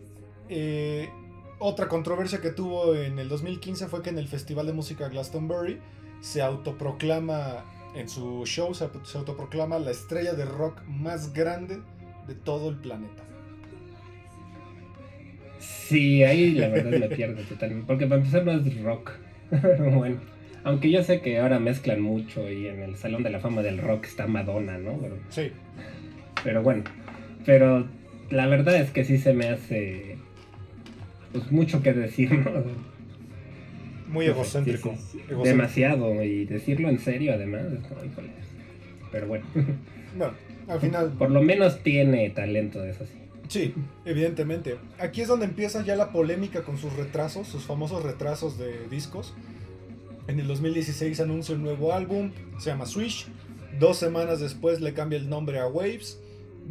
eh, 0.52 1.10
otra 1.58 1.88
controversia 1.88 2.40
que 2.40 2.50
tuvo 2.50 2.94
en 2.94 3.18
el 3.18 3.28
2015 3.28 3.88
fue 3.88 4.02
que 4.02 4.10
en 4.10 4.18
el 4.18 4.28
Festival 4.28 4.66
de 4.66 4.72
Música 4.72 5.08
Glastonbury 5.08 5.78
se 6.20 6.42
autoproclama 6.42 7.64
en 7.94 8.08
su 8.08 8.44
show 8.46 8.74
se, 8.74 8.84
autoproclama 8.84 9.78
la 9.78 9.90
estrella 9.90 10.32
de 10.32 10.44
rock 10.44 10.82
más 10.86 11.32
grande 11.32 11.78
de 12.26 12.34
todo 12.34 12.70
el 12.70 12.76
planeta. 12.76 13.22
Sí, 15.58 16.24
ahí 16.24 16.52
la 16.52 16.68
verdad 16.68 16.98
me 16.98 17.08
pierdo 17.08 17.42
totalmente. 17.42 17.86
Porque 17.86 18.06
para 18.06 18.20
empezar 18.20 18.44
no 18.44 18.52
es 18.52 18.82
rock. 18.82 19.12
bueno, 19.94 20.20
aunque 20.64 20.90
yo 20.90 21.02
sé 21.04 21.20
que 21.20 21.38
ahora 21.38 21.58
mezclan 21.58 22.00
mucho 22.00 22.50
y 22.50 22.66
en 22.66 22.82
el 22.82 22.96
Salón 22.96 23.22
de 23.22 23.30
la 23.30 23.40
Fama 23.40 23.62
del 23.62 23.78
Rock 23.78 24.06
está 24.06 24.26
Madonna, 24.26 24.78
¿no? 24.78 24.98
Pero, 25.00 25.16
sí. 25.28 25.52
Pero 26.42 26.62
bueno, 26.62 26.84
pero 27.44 27.86
la 28.30 28.46
verdad 28.46 28.76
es 28.76 28.90
que 28.90 29.04
sí 29.04 29.18
se 29.18 29.34
me 29.34 29.48
hace 29.48 30.16
pues 31.32 31.50
mucho 31.50 31.82
que 31.82 31.92
decir, 31.92 32.32
¿no? 32.32 32.50
Muy 34.08 34.26
egocéntrico, 34.26 34.94
Demasiado, 35.42 36.22
y 36.22 36.44
decirlo 36.44 36.88
en 36.90 36.98
serio 36.98 37.32
además. 37.32 37.62
Pero 39.10 39.26
bueno. 39.26 39.44
Bueno, 40.14 40.34
al 40.68 40.78
final. 40.78 41.12
Por 41.12 41.30
lo 41.30 41.40
menos 41.40 41.82
tiene 41.82 42.28
talento, 42.28 42.84
eso 42.84 43.06
sí. 43.06 43.22
Sí, 43.48 43.74
evidentemente. 44.04 44.76
Aquí 44.98 45.22
es 45.22 45.28
donde 45.28 45.46
empieza 45.46 45.82
ya 45.84 45.96
la 45.96 46.12
polémica 46.12 46.62
con 46.62 46.76
sus 46.76 46.92
retrasos, 46.94 47.48
sus 47.48 47.64
famosos 47.64 48.02
retrasos 48.02 48.58
de 48.58 48.88
discos. 48.90 49.34
En 50.28 50.38
el 50.38 50.46
2016 50.46 51.20
anuncia 51.20 51.54
un 51.54 51.62
nuevo 51.62 51.92
álbum, 51.92 52.30
se 52.58 52.70
llama 52.70 52.86
Swish. 52.86 53.26
Dos 53.78 53.98
semanas 53.98 54.40
después 54.40 54.80
le 54.80 54.94
cambia 54.94 55.18
el 55.18 55.28
nombre 55.28 55.58
a 55.58 55.66
Waves. 55.66 56.20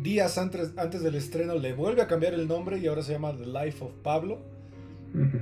Días 0.02 0.38
antes, 0.38 0.72
antes 0.78 1.04
del 1.04 1.16
estreno 1.16 1.56
le 1.56 1.74
vuelve 1.74 2.02
a 2.02 2.08
cambiar 2.08 2.34
el 2.34 2.48
nombre 2.48 2.80
y 2.80 2.88
ahora 2.88 3.04
se 3.04 3.12
llama 3.12 3.36
The 3.38 3.46
Life 3.46 3.84
of 3.84 3.92
Pablo, 4.04 4.40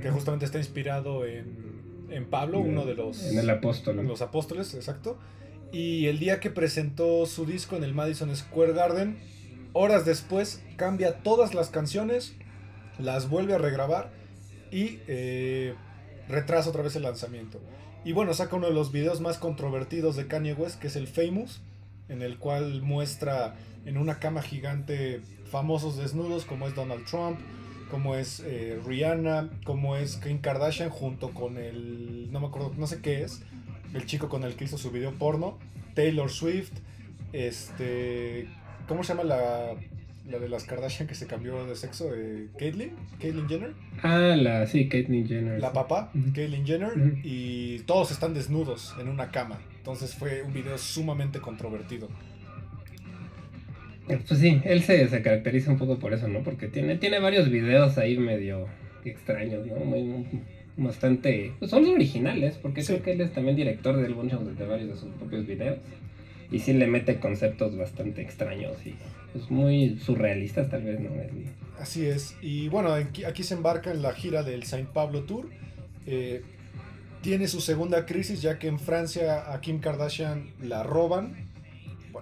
que 0.02 0.10
justamente 0.10 0.44
está 0.44 0.58
inspirado 0.58 1.24
en 1.24 1.70
en 2.10 2.26
Pablo, 2.26 2.60
uno 2.60 2.84
de 2.84 2.94
los... 2.94 3.22
En 3.24 3.38
el 3.38 3.50
apóstol. 3.50 3.96
Los 4.06 4.22
apóstoles, 4.22 4.74
exacto. 4.74 5.18
Y 5.72 6.06
el 6.06 6.18
día 6.18 6.40
que 6.40 6.50
presentó 6.50 7.24
su 7.26 7.46
disco 7.46 7.76
en 7.76 7.84
el 7.84 7.94
Madison 7.94 8.34
Square 8.34 8.72
Garden, 8.72 9.18
horas 9.72 10.04
después 10.04 10.62
cambia 10.76 11.18
todas 11.18 11.54
las 11.54 11.70
canciones, 11.70 12.34
las 12.98 13.28
vuelve 13.28 13.54
a 13.54 13.58
regrabar 13.58 14.10
y 14.72 14.98
eh, 15.06 15.74
retrasa 16.28 16.70
otra 16.70 16.82
vez 16.82 16.96
el 16.96 17.02
lanzamiento. 17.02 17.60
Y 18.04 18.12
bueno, 18.12 18.34
saca 18.34 18.56
uno 18.56 18.66
de 18.66 18.74
los 18.74 18.92
videos 18.92 19.20
más 19.20 19.38
controvertidos 19.38 20.16
de 20.16 20.26
Kanye 20.26 20.54
West, 20.54 20.80
que 20.80 20.88
es 20.88 20.96
el 20.96 21.06
Famous, 21.06 21.60
en 22.08 22.22
el 22.22 22.38
cual 22.38 22.82
muestra 22.82 23.54
en 23.84 23.96
una 23.96 24.18
cama 24.18 24.42
gigante 24.42 25.20
famosos 25.50 25.96
desnudos 25.96 26.44
como 26.44 26.66
es 26.66 26.74
Donald 26.74 27.04
Trump, 27.06 27.38
como 27.90 28.14
es 28.14 28.40
eh, 28.46 28.78
Rihanna, 28.86 29.50
como 29.64 29.96
es 29.96 30.16
Kim 30.16 30.38
Kardashian 30.38 30.90
junto 30.90 31.30
con 31.30 31.58
el, 31.58 32.30
no 32.32 32.40
me 32.40 32.46
acuerdo, 32.46 32.72
no 32.76 32.86
sé 32.86 33.00
qué 33.02 33.22
es, 33.22 33.42
el 33.92 34.06
chico 34.06 34.28
con 34.28 34.44
el 34.44 34.54
que 34.54 34.64
hizo 34.64 34.78
su 34.78 34.90
video 34.90 35.12
porno, 35.12 35.58
Taylor 35.94 36.30
Swift, 36.30 36.72
este, 37.32 38.48
¿cómo 38.88 39.04
se 39.04 39.14
llama 39.14 39.24
la, 39.24 39.74
la 40.28 40.38
de 40.38 40.48
las 40.48 40.64
Kardashian 40.64 41.08
que 41.08 41.14
se 41.14 41.26
cambió 41.26 41.66
de 41.66 41.76
sexo? 41.76 42.10
de 42.10 42.48
Caitlyn, 42.58 42.92
Caitlyn 43.20 43.48
Jenner. 43.48 43.74
Ah, 44.02 44.36
la, 44.36 44.66
sí, 44.66 44.88
Caitlyn 44.88 45.26
Jenner. 45.26 45.60
La 45.60 45.72
papá, 45.72 46.10
Caitlyn 46.34 46.64
Jenner, 46.64 46.92
y 47.24 47.80
todos 47.80 48.10
están 48.10 48.32
desnudos 48.34 48.94
en 49.00 49.08
una 49.08 49.30
cama. 49.30 49.58
Entonces 49.76 50.14
fue 50.14 50.42
un 50.42 50.52
video 50.52 50.78
sumamente 50.78 51.40
controvertido. 51.40 52.08
Pues 54.26 54.40
sí, 54.40 54.60
él 54.64 54.82
se, 54.82 55.08
se, 55.08 55.22
caracteriza 55.22 55.70
un 55.70 55.78
poco 55.78 55.98
por 55.98 56.14
eso, 56.14 56.28
¿no? 56.28 56.40
Porque 56.40 56.68
tiene, 56.68 56.96
tiene 56.96 57.18
varios 57.18 57.50
videos 57.50 57.98
ahí 57.98 58.16
medio 58.18 58.66
extraños, 59.04 59.66
¿no? 59.66 59.76
Muy, 59.76 60.26
bastante... 60.76 61.52
Pues 61.58 61.70
son 61.70 61.84
originales, 61.86 62.56
porque 62.60 62.82
creo 62.82 63.02
que 63.02 63.12
él 63.12 63.20
es 63.20 63.32
también 63.32 63.56
director 63.56 63.96
de 63.96 64.06
algunos 64.06 64.58
de 64.58 64.66
varios 64.66 64.88
de 64.90 64.96
sus 64.96 65.10
propios 65.14 65.46
videos. 65.46 65.78
Y 66.50 66.58
sí 66.58 66.72
le 66.72 66.86
mete 66.86 67.20
conceptos 67.20 67.76
bastante 67.76 68.22
extraños 68.22 68.76
y 68.84 68.96
pues 69.32 69.50
muy 69.50 69.98
surrealistas 70.00 70.68
tal 70.68 70.82
vez, 70.82 70.98
¿no? 70.98 71.10
Así 71.78 72.06
es. 72.06 72.34
Y 72.42 72.68
bueno, 72.68 72.92
aquí, 72.92 73.24
aquí 73.24 73.44
se 73.44 73.54
embarca 73.54 73.92
en 73.92 74.02
la 74.02 74.12
gira 74.12 74.42
del 74.42 74.64
Saint 74.64 74.88
Pablo 74.88 75.22
Tour. 75.22 75.48
Eh, 76.06 76.42
tiene 77.22 77.46
su 77.46 77.60
segunda 77.60 78.04
crisis 78.04 78.42
ya 78.42 78.58
que 78.58 78.66
en 78.66 78.80
Francia 78.80 79.52
a 79.52 79.60
Kim 79.60 79.78
Kardashian 79.78 80.50
la 80.60 80.82
roban 80.82 81.49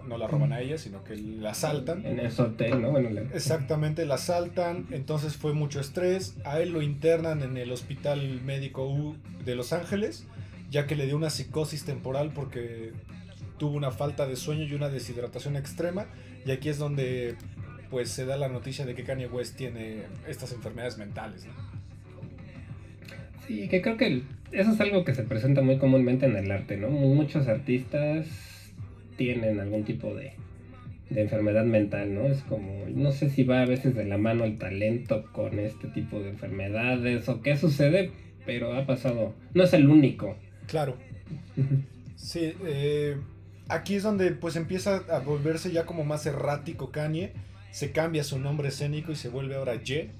no 0.06 0.18
la 0.18 0.26
roban 0.26 0.52
a 0.52 0.60
ella, 0.60 0.78
sino 0.78 1.04
que 1.04 1.16
la 1.16 1.50
asaltan. 1.50 2.04
En 2.04 2.20
ese 2.20 2.42
hotel, 2.42 2.82
¿no? 2.82 2.96
Exactamente, 3.34 4.06
la 4.06 4.14
asaltan, 4.14 4.86
entonces 4.90 5.36
fue 5.36 5.52
mucho 5.52 5.80
estrés. 5.80 6.36
A 6.44 6.60
él 6.60 6.70
lo 6.72 6.82
internan 6.82 7.42
en 7.42 7.56
el 7.56 7.70
Hospital 7.72 8.40
Médico 8.42 8.88
U 8.88 9.16
de 9.44 9.54
Los 9.54 9.72
Ángeles, 9.72 10.26
ya 10.70 10.86
que 10.86 10.96
le 10.96 11.06
dio 11.06 11.16
una 11.16 11.30
psicosis 11.30 11.84
temporal 11.84 12.32
porque 12.34 12.92
tuvo 13.58 13.76
una 13.76 13.90
falta 13.90 14.26
de 14.26 14.36
sueño 14.36 14.64
y 14.64 14.74
una 14.74 14.88
deshidratación 14.88 15.56
extrema. 15.56 16.06
Y 16.46 16.50
aquí 16.50 16.68
es 16.68 16.78
donde 16.78 17.36
pues 17.90 18.10
se 18.10 18.26
da 18.26 18.36
la 18.36 18.48
noticia 18.48 18.84
de 18.84 18.94
que 18.94 19.04
Kanye 19.04 19.28
West 19.28 19.56
tiene 19.56 20.02
estas 20.26 20.52
enfermedades 20.52 20.98
mentales. 20.98 21.46
Sí, 23.46 23.68
que 23.68 23.80
creo 23.80 23.96
que 23.96 24.22
eso 24.52 24.72
es 24.72 24.80
algo 24.80 25.04
que 25.04 25.14
se 25.14 25.22
presenta 25.22 25.62
muy 25.62 25.78
comúnmente 25.78 26.26
en 26.26 26.36
el 26.36 26.50
arte, 26.50 26.76
¿no? 26.76 26.88
Muchos 26.90 27.48
artistas 27.48 28.26
tienen 29.18 29.60
algún 29.60 29.84
tipo 29.84 30.14
de, 30.14 30.32
enfermedad 31.10 31.64
mental, 31.64 32.14
¿no? 32.14 32.26
Es 32.26 32.42
como, 32.42 32.86
no 32.86 33.12
sé 33.12 33.28
si 33.28 33.42
va 33.42 33.62
a 33.62 33.66
veces 33.66 33.94
de 33.94 34.04
la 34.04 34.18
mano 34.18 34.44
el 34.44 34.58
talento 34.58 35.24
con 35.32 35.58
este 35.58 35.88
tipo 35.88 36.20
de 36.20 36.30
enfermedades 36.30 37.28
o 37.28 37.42
qué 37.42 37.56
sucede, 37.56 38.12
pero 38.46 38.74
ha 38.74 38.86
pasado, 38.86 39.34
no 39.54 39.64
es 39.64 39.72
el 39.74 39.88
único. 39.88 40.36
Claro. 40.66 40.96
sí, 42.16 42.52
eh, 42.64 43.16
aquí 43.68 43.94
es 43.94 44.02
donde 44.02 44.32
pues 44.32 44.56
empieza 44.56 45.02
a 45.10 45.20
volverse 45.20 45.72
ya 45.72 45.86
como 45.86 46.04
más 46.04 46.26
errático 46.26 46.90
Kanye, 46.90 47.32
se 47.70 47.90
cambia 47.90 48.22
su 48.22 48.38
nombre 48.38 48.68
escénico 48.68 49.12
y 49.12 49.16
se 49.16 49.30
vuelve 49.30 49.56
ahora 49.56 49.82
Ye, 49.82 50.10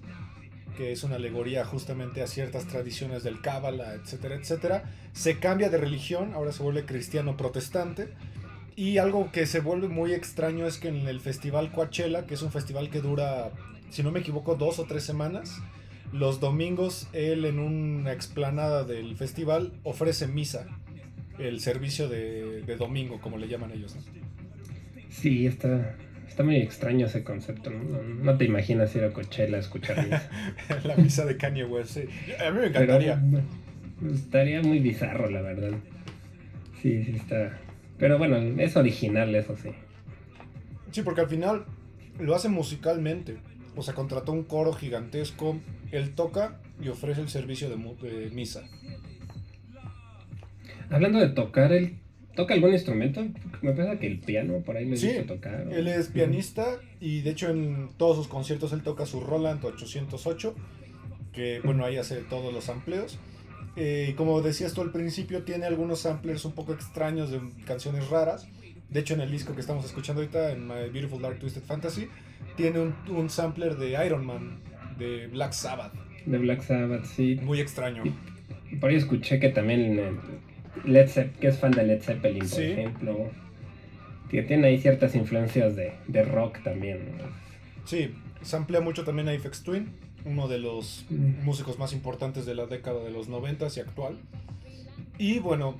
que 0.79 0.93
es 0.93 1.03
una 1.03 1.17
alegoría 1.17 1.65
justamente 1.65 2.23
a 2.23 2.29
ciertas 2.29 2.69
tradiciones 2.69 3.25
del 3.25 3.41
Cábala, 3.41 3.95
etcétera, 3.95 4.37
etcétera. 4.37 4.85
Se 5.13 5.41
cambia 5.41 5.71
de 5.71 5.77
religión, 5.77 6.35
ahora 6.35 6.53
se 6.53 6.63
vuelve 6.63 6.85
cristiano 6.85 7.37
protestante. 7.37 8.11
Y 8.79 8.99
algo 8.99 9.33
que 9.33 9.45
se 9.47 9.59
vuelve 9.59 9.89
muy 9.89 10.13
extraño 10.13 10.65
es 10.65 10.79
que 10.79 10.87
en 10.87 11.09
el 11.09 11.19
festival 11.19 11.73
Coachella, 11.73 12.27
que 12.27 12.35
es 12.35 12.43
un 12.43 12.53
festival 12.53 12.91
que 12.91 13.01
dura, 13.01 13.51
si 13.91 14.05
no 14.05 14.13
me 14.13 14.21
equivoco, 14.21 14.55
dos 14.55 14.79
o 14.79 14.85
tres 14.85 15.03
semanas, 15.03 15.61
los 16.13 16.39
domingos 16.39 17.09
él 17.13 17.45
en 17.45 17.59
una 17.59 18.13
explanada 18.13 18.85
del 18.85 19.17
festival 19.17 19.73
ofrece 19.83 20.29
misa, 20.29 20.69
el 21.41 21.59
servicio 21.59 22.09
de, 22.09 22.63
de 22.63 22.77
domingo, 22.77 23.21
como 23.21 23.37
le 23.37 23.49
llaman 23.49 23.73
ellos. 23.73 23.97
¿no? 23.97 24.03
Sí, 25.09 25.49
está, 25.49 25.97
está 26.29 26.45
muy 26.45 26.59
extraño 26.59 27.07
ese 27.07 27.25
concepto, 27.25 27.71
¿no? 27.71 28.01
No, 28.01 28.39
te 28.39 28.45
imaginas 28.45 28.95
ir 28.95 29.03
a 29.03 29.13
Coachella 29.13 29.57
a 29.57 29.61
escuchar 29.61 30.05
misa. 30.05 30.31
la 30.85 30.95
misa 30.95 31.25
de 31.25 31.37
Kanye 31.37 31.65
West, 31.65 31.95
sí. 31.95 32.03
A 32.41 32.53
mí 32.53 32.61
me 32.61 32.67
encantaría. 32.69 33.21
estaría 34.15 34.63
muy 34.63 34.79
bizarro, 34.79 35.29
la 35.29 35.43
verdad. 35.43 35.73
Sí, 36.81 37.03
sí 37.03 37.17
está. 37.17 37.59
Pero 37.99 38.19
bueno, 38.19 38.37
es 38.61 38.77
original, 38.77 39.35
eso 39.35 39.57
sí. 39.57 39.71
Sí, 40.91 41.03
porque 41.03 41.21
al 41.21 41.29
final 41.29 41.65
lo 42.19 42.35
hace 42.35 42.49
musicalmente. 42.49 43.37
O 43.77 43.83
sea, 43.83 43.95
contrató 43.95 44.33
un 44.33 44.45
coro 44.45 44.73
gigantesco. 44.73 45.59
Él 45.93 46.15
toca 46.15 46.61
y 46.81 46.89
ofrece 46.89 47.21
el 47.21 47.29
servicio 47.29 47.69
de, 47.69 47.77
de 48.09 48.31
misa. 48.31 48.63
Hablando 50.91 51.19
de 51.19 51.29
tocar, 51.29 51.73
¿él 51.73 51.99
toca 52.35 52.55
algún 52.55 52.73
instrumento? 52.73 53.25
Me 53.63 53.73
parece 53.73 53.99
que 53.99 54.07
el 54.07 54.21
piano 54.21 54.61
por 54.61 54.77
ahí 54.77 54.87
le 54.87 54.97
Sí, 54.97 55.13
tocar. 55.27 55.67
¿o? 55.67 55.71
Él 55.71 55.89
es 55.89 56.09
pianista 56.09 56.79
y 57.01 57.21
de 57.23 57.31
hecho 57.31 57.51
en 57.51 57.89
todos 57.97 58.17
sus 58.17 58.29
conciertos 58.29 58.73
él 58.73 58.83
toca 58.83 59.07
su 59.07 59.21
Roland 59.21 59.65
808, 59.65 60.55
que 61.33 61.61
bueno, 61.65 61.85
ahí 61.85 61.97
hace 61.97 62.17
todos 62.23 62.53
los 62.55 62.69
amplios. 62.69 63.19
Eh, 63.81 64.15
como 64.17 64.43
decías 64.43 64.73
tú 64.75 64.83
al 64.83 64.91
principio, 64.91 65.45
tiene 65.45 65.67
algunos 65.67 66.01
samplers 66.01 66.45
un 66.45 66.53
poco 66.53 66.73
extraños 66.73 67.31
de 67.31 67.41
canciones 67.65 68.09
raras. 68.11 68.49
De 68.91 69.01
hecho, 69.01 69.15
en 69.15 69.21
el 69.21 69.31
disco 69.31 69.55
que 69.55 69.61
estamos 69.61 69.85
escuchando 69.85 70.21
ahorita, 70.23 70.51
en 70.53 70.67
My 70.67 70.89
Beautiful 70.93 71.23
Dark 71.23 71.39
Twisted 71.39 71.63
Fantasy, 71.63 72.09
tiene 72.57 72.81
un, 72.81 72.95
un 73.09 73.31
sampler 73.31 73.77
de 73.77 74.05
Iron 74.05 74.27
Man, 74.27 74.59
de 74.99 75.29
Black 75.29 75.53
Sabbath. 75.53 75.93
De 76.27 76.39
Black 76.39 76.63
Sabbath, 76.63 77.05
sí. 77.05 77.39
Muy 77.43 77.61
extraño. 77.61 78.03
Y 78.71 78.77
por 78.77 78.91
ahí 78.91 78.97
escuché 78.97 79.39
que 79.39 79.51
también 79.51 79.99
eh, 79.99 80.11
Led 80.85 81.09
Zeppelin, 81.09 81.41
que 81.41 81.49
es 81.49 81.59
fan 81.59 81.71
de 81.71 81.85
Led 81.85 82.03
Zeppelin, 82.03 82.41
por 82.41 82.49
Sí. 82.49 82.63
ejemplo, 82.65 83.31
que 84.31 84.43
tiene 84.43 84.67
ahí 84.69 84.79
ciertas 84.79 85.15
influencias 85.15 85.77
de, 85.77 85.93
de 86.09 86.25
rock 86.25 86.63
también. 86.65 87.17
¿no? 87.19 87.25
Sí, 87.85 88.15
samplea 88.43 88.81
mucho 88.81 89.05
también 89.05 89.29
a 89.29 89.33
Aphex 89.33 89.63
Twin, 89.63 89.89
uno 90.25 90.49
de 90.49 90.59
los 90.59 91.05
músicos 91.11 91.79
más 91.79 91.93
importantes 91.93 92.45
de 92.47 92.55
la 92.55 92.67
década 92.67 93.03
de 93.05 93.11
los 93.11 93.29
90 93.29 93.67
y 93.77 93.81
actual. 93.81 94.17
Y 95.19 95.39
bueno, 95.39 95.77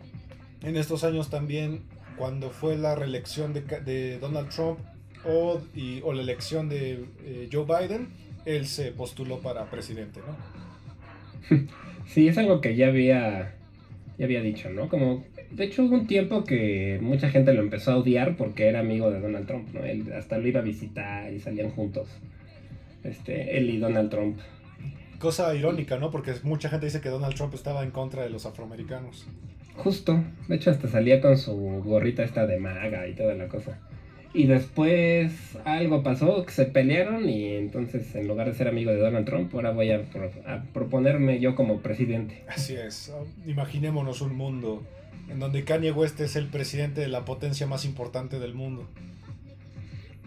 en 0.63 0.77
estos 0.77 1.05
años 1.05 1.31
también, 1.31 1.83
cuando 2.17 2.51
fue 2.51 2.77
la 2.77 2.95
reelección 2.95 3.53
de, 3.53 3.61
de 3.63 4.19
Donald 4.19 4.49
Trump 4.51 4.79
o, 5.25 5.61
y- 5.75 6.01
o 6.03 6.13
la 6.13 6.23
elección 6.23 6.69
de 6.69 7.05
eh, 7.25 7.49
Joe 7.53 7.65
Biden, 7.65 8.09
él 8.45 8.67
se 8.67 8.93
postuló 8.93 9.41
para 9.41 9.71
presidente, 9.71 10.21
¿no? 10.27 10.37
Sí, 12.07 12.27
es 12.27 12.39
algo 12.39 12.61
que 12.63 12.75
ya 12.75 12.87
había, 12.89 13.55
ya 14.19 14.25
había 14.25 14.41
dicho, 14.41 14.71
¿no? 14.71 14.89
Como, 14.89 15.25
de 15.51 15.65
hecho 15.65 15.85
hubo 15.85 15.95
un 15.95 16.07
tiempo 16.07 16.45
que 16.45 16.99
mucha 17.03 17.29
gente 17.29 17.53
lo 17.53 17.61
empezó 17.61 17.93
a 17.93 17.97
odiar 17.99 18.37
porque 18.39 18.67
era 18.67 18.81
amigo 18.81 19.11
de 19.11 19.21
Donald 19.21 19.47
Trump, 19.47 19.69
¿no? 19.75 19.85
Él 19.85 20.11
hasta 20.15 20.39
lo 20.39 20.49
iba 20.49 20.61
a 20.61 20.63
visitar 20.63 21.31
y 21.33 21.39
salían 21.41 21.69
juntos. 21.71 22.09
Este, 23.05 23.57
él 23.59 23.71
y 23.71 23.79
Donald 23.79 24.11
Trump. 24.11 24.39
Cosa 25.19 25.55
irónica, 25.55 25.99
¿no? 25.99 26.11
Porque 26.11 26.35
mucha 26.43 26.69
gente 26.69 26.87
dice 26.87 27.01
que 27.01 27.09
Donald 27.09 27.35
Trump 27.35 27.55
estaba 27.55 27.83
en 27.83 27.91
contra 27.91 28.23
de 28.23 28.31
los 28.31 28.47
afroamericanos. 28.47 29.27
Justo, 29.77 30.23
de 30.49 30.57
hecho 30.57 30.71
hasta 30.71 30.89
salía 30.89 31.21
con 31.21 31.37
su 31.39 31.55
gorrita 31.85 32.25
esta 32.25 32.47
de 32.47 32.59
maga 32.59 33.07
y 33.07 33.15
toda 33.15 33.35
la 33.35 33.49
cosa. 33.49 33.79
Y 34.35 34.47
después 34.47 35.33
algo 35.65 36.03
pasó, 36.03 36.45
que 36.45 36.53
se 36.53 36.67
pelearon 36.67 37.29
y 37.29 37.47
entonces 37.55 38.15
en 38.15 38.29
lugar 38.29 38.49
de 38.49 38.55
ser 38.55 38.69
amigo 38.69 38.91
de 38.91 38.99
Donald 38.99 39.25
Trump, 39.27 39.55
ahora 39.55 39.71
voy 39.71 39.91
a, 39.91 40.03
pro- 40.03 40.31
a 40.47 40.63
proponerme 40.73 41.41
yo 41.41 41.55
como 41.55 41.79
presidente. 41.81 42.45
Así 42.49 42.75
es. 42.75 43.13
Imaginémonos 43.47 44.21
un 44.21 44.37
mundo 44.37 44.83
en 45.31 45.39
donde 45.41 45.65
Kanye 45.65 45.93
West 45.93 46.21
es 46.21 46.37
el 46.37 46.49
presidente 46.49 47.01
de 47.01 47.09
la 47.09 47.25
potencia 47.25 47.67
más 47.67 47.85
importante 47.85 48.39
del 48.39 48.55
mundo. 48.55 48.87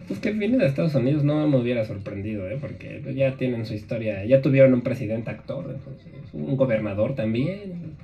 Pues 0.08 0.20
que 0.20 0.32
viene 0.32 0.58
de 0.58 0.66
Estados 0.66 0.94
Unidos 0.94 1.24
no 1.24 1.46
me 1.48 1.58
hubiera 1.58 1.84
sorprendido, 1.84 2.48
¿eh? 2.48 2.58
porque 2.60 3.02
ya 3.14 3.36
tienen 3.36 3.66
su 3.66 3.74
historia, 3.74 4.24
ya 4.24 4.42
tuvieron 4.42 4.74
un 4.74 4.82
presidente 4.82 5.30
actor, 5.30 5.64
entonces, 5.74 6.12
un 6.32 6.56
gobernador 6.56 7.14
también. 7.14 7.94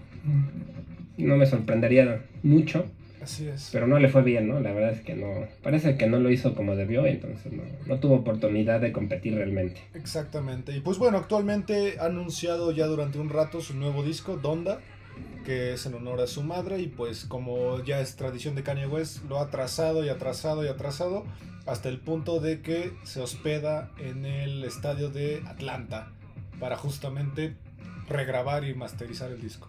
No 1.16 1.37
me 1.37 1.46
sorprendería 1.46 2.22
mucho, 2.42 2.84
Así 3.20 3.48
es. 3.48 3.70
pero 3.72 3.87
no 3.87 3.98
le 3.98 4.08
fue 4.08 4.22
bien, 4.22 4.46
¿no? 4.46 4.61
La 4.61 4.72
verdad 4.72 4.92
es 4.92 5.00
que 5.00 5.14
no, 5.14 5.46
parece 5.62 5.96
que 5.96 6.06
no 6.06 6.20
lo 6.20 6.30
hizo 6.30 6.54
como 6.54 6.76
debió, 6.76 7.06
entonces 7.06 7.52
no, 7.52 7.62
no 7.87 7.98
tuvo 7.98 8.16
oportunidad 8.16 8.80
de 8.80 8.92
competir 8.92 9.34
realmente. 9.34 9.80
Exactamente. 9.94 10.76
Y 10.76 10.80
pues 10.80 10.98
bueno, 10.98 11.18
actualmente 11.18 11.96
ha 11.98 12.06
anunciado 12.06 12.70
ya 12.72 12.87
durante 12.87 13.18
un 13.18 13.30
rato 13.30 13.61
su 13.61 13.74
nuevo 13.74 14.04
disco, 14.04 14.37
Donda, 14.37 14.78
que 15.44 15.72
es 15.72 15.87
en 15.87 15.94
honor 15.94 16.20
a 16.20 16.26
su 16.26 16.42
madre. 16.42 16.78
Y 16.80 16.87
pues 16.87 17.24
como 17.24 17.82
ya 17.82 18.00
es 18.00 18.14
tradición 18.16 18.54
de 18.54 18.62
Kanye 18.62 18.87
West, 18.87 19.24
lo 19.28 19.38
ha 19.38 19.44
atrasado 19.44 20.04
y 20.04 20.08
atrasado 20.08 20.64
y 20.64 20.68
atrasado 20.68 21.24
hasta 21.68 21.88
el 21.88 21.98
punto 21.98 22.40
de 22.40 22.61
que 22.61 22.92
se 23.04 23.20
hospeda 23.20 23.90
en 23.98 24.24
el 24.24 24.64
estadio 24.64 25.11
de 25.11 25.42
Atlanta 25.46 26.11
para 26.59 26.76
justamente 26.76 27.54
regrabar 28.09 28.64
y 28.64 28.74
masterizar 28.74 29.31
el 29.31 29.40
disco. 29.40 29.68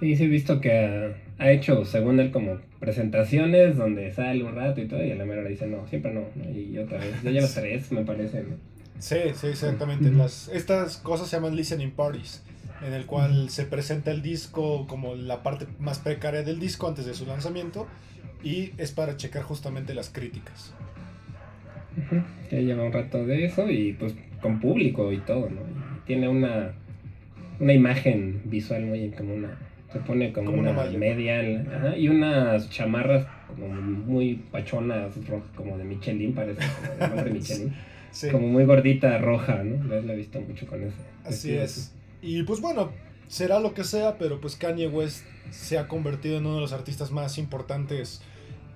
Sí, 0.00 0.16
sí 0.16 0.24
he 0.24 0.28
visto 0.28 0.60
que 0.60 1.14
ha, 1.38 1.42
ha 1.44 1.50
hecho, 1.50 1.84
según 1.84 2.20
él, 2.20 2.32
como 2.32 2.58
presentaciones 2.78 3.76
donde 3.76 4.10
sale 4.12 4.42
un 4.42 4.54
rato 4.54 4.80
y 4.80 4.88
todo, 4.88 5.04
y 5.04 5.12
a 5.12 5.14
la 5.14 5.24
mera 5.24 5.42
hora 5.42 5.50
dice, 5.50 5.66
no, 5.66 5.86
siempre 5.86 6.12
no, 6.12 6.22
¿no? 6.34 6.50
y 6.50 6.78
otra 6.78 6.98
vez, 6.98 7.22
ya 7.22 7.30
lleva 7.30 7.48
tres, 7.54 7.92
me 7.92 8.04
parece, 8.04 8.42
¿no? 8.42 8.56
Sí, 8.98 9.16
sí, 9.34 9.46
exactamente. 9.46 10.10
Las, 10.10 10.48
estas 10.48 10.98
cosas 10.98 11.28
se 11.28 11.36
llaman 11.36 11.56
listening 11.56 11.90
parties, 11.90 12.42
en 12.86 12.92
el 12.92 13.06
cual 13.06 13.48
se 13.50 13.64
presenta 13.64 14.10
el 14.10 14.20
disco 14.20 14.86
como 14.86 15.14
la 15.14 15.42
parte 15.42 15.66
más 15.78 15.98
precaria 15.98 16.42
del 16.42 16.60
disco 16.60 16.88
antes 16.88 17.06
de 17.06 17.14
su 17.14 17.24
lanzamiento 17.24 17.86
y 18.42 18.72
es 18.78 18.92
para 18.92 19.16
checar 19.16 19.42
justamente 19.42 19.94
las 19.94 20.10
críticas. 20.10 20.74
Ya 22.50 22.58
lleva 22.58 22.84
un 22.84 22.92
rato 22.92 23.26
de 23.26 23.44
eso 23.44 23.68
y 23.70 23.92
pues 23.92 24.14
con 24.40 24.60
público 24.60 25.12
y 25.12 25.18
todo, 25.18 25.50
¿no? 25.50 25.60
Y 25.60 26.06
tiene 26.06 26.28
una, 26.28 26.72
una 27.58 27.72
imagen 27.72 28.42
visual 28.44 28.86
muy 28.86 29.10
como 29.10 29.34
una... 29.34 29.58
Se 29.92 29.98
pone 29.98 30.32
como, 30.32 30.50
Como 30.50 30.60
una 30.62 30.70
una, 30.70 30.84
media 30.98 31.40
ajá, 31.40 31.96
y 31.96 32.08
unas 32.08 32.70
chamarras 32.70 33.26
como 33.48 33.68
muy 33.68 34.36
pachonas, 34.36 35.16
rojas, 35.26 35.50
como 35.56 35.76
de 35.76 35.82
Michelin, 35.82 36.32
parece, 36.32 36.62
como 37.00 37.22
de 37.24 37.30
Michelin. 37.32 37.74
Sí, 38.12 38.28
Como 38.30 38.46
muy 38.46 38.64
gordita, 38.64 39.18
roja, 39.18 39.64
¿no? 39.64 39.84
La, 39.92 40.00
la 40.00 40.12
he 40.12 40.16
visto 40.16 40.40
mucho 40.40 40.66
con 40.68 40.84
eso. 40.84 40.96
así 41.24 41.54
es. 41.54 41.92
Y 42.22 42.44
pues 42.44 42.60
bueno, 42.60 42.92
será 43.30 43.60
lo 43.60 43.74
que 43.74 43.84
sea, 43.84 44.18
pero 44.18 44.40
pues 44.40 44.56
Kanye 44.56 44.88
West 44.88 45.24
se 45.50 45.78
ha 45.78 45.86
convertido 45.86 46.36
en 46.36 46.46
uno 46.46 46.56
de 46.56 46.60
los 46.60 46.72
artistas 46.72 47.12
más 47.12 47.38
importantes, 47.38 48.20